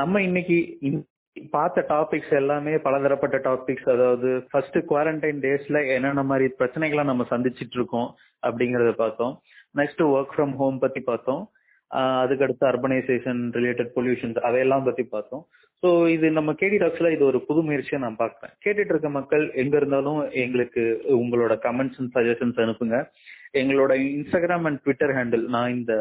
[0.00, 0.58] நம்ம இன்னைக்கு
[1.52, 8.08] பார்த்த டாபிக்ஸ் எல்லாமே பலதரப்பட்ட டாபிக்ஸ் அதாவது ஃபர்ஸ்ட் குவாரண்டைன் டேஸ்ல என்னென்ன மாதிரி பிரச்சனைகளை நம்ம சந்திச்சிட்டு இருக்கோம்
[8.48, 9.34] அப்படிங்கறத பார்த்தோம்.
[9.80, 11.42] நெக்ஸ்ட் ஒர்க் ஃப்ரம் ஹோம் பத்தி பார்த்தோம்.
[12.22, 15.44] அதுக்கடுத்து அர்பனைசேஷன் ரிலேட்டட் பொல்யூஷன்ஸ் அதையெல்லாம் பத்தி பார்த்தோம்.
[15.82, 18.52] ஸோ இது நம்ம கேடி டாக்ஸ்ல இது ஒரு புது முயற்சியா நான் பார்க்குறேன்.
[18.64, 20.82] கேட்டுட்டு இருக்க மக்கள் எங்க இருந்தாலும் எங்களுக்கு
[21.20, 22.98] உங்களோட கமெண்ட்ஸ் அண்ட் சஜஷன்ஸ் அனுப்புங்க.
[23.60, 25.94] எங்களோட இன்ஸ்டாகிராம் அண்ட் ட்விட்டர் ஹேண்டில் நான் இந்த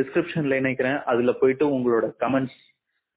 [0.00, 0.98] டிஸ்கிரிப்ஷன்ல இணைக்கிறேன்.
[1.12, 2.58] அதுல போயிட்டு உங்களோட கமெண்ட்ஸ்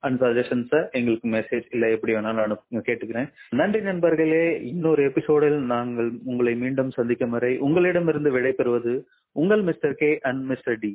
[0.04, 3.30] அண்ட் சஜஷன்ஸை எங்களுக்கு மெசேஜ் இல்லை எப்படி வேணாலும் அனுப்புங்க கேட்டுக்கிறேன்.
[3.62, 8.96] நன்றி நண்பர்களே இன்னொரு எபிசோடில் நாங்கள் உங்களை மீண்டும் சந்திக்கும் வரை உங்களிடமிருந்து விடைபெறுவது
[9.36, 10.91] உங்கள் mister K and mister D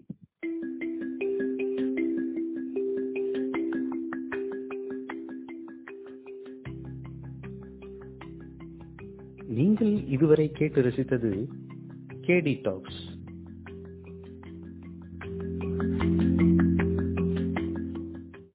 [9.52, 11.32] நீங்கள் இதுவரை கேட்டு ரசித்தது
[12.26, 13.00] கேடி டாக்ஸ்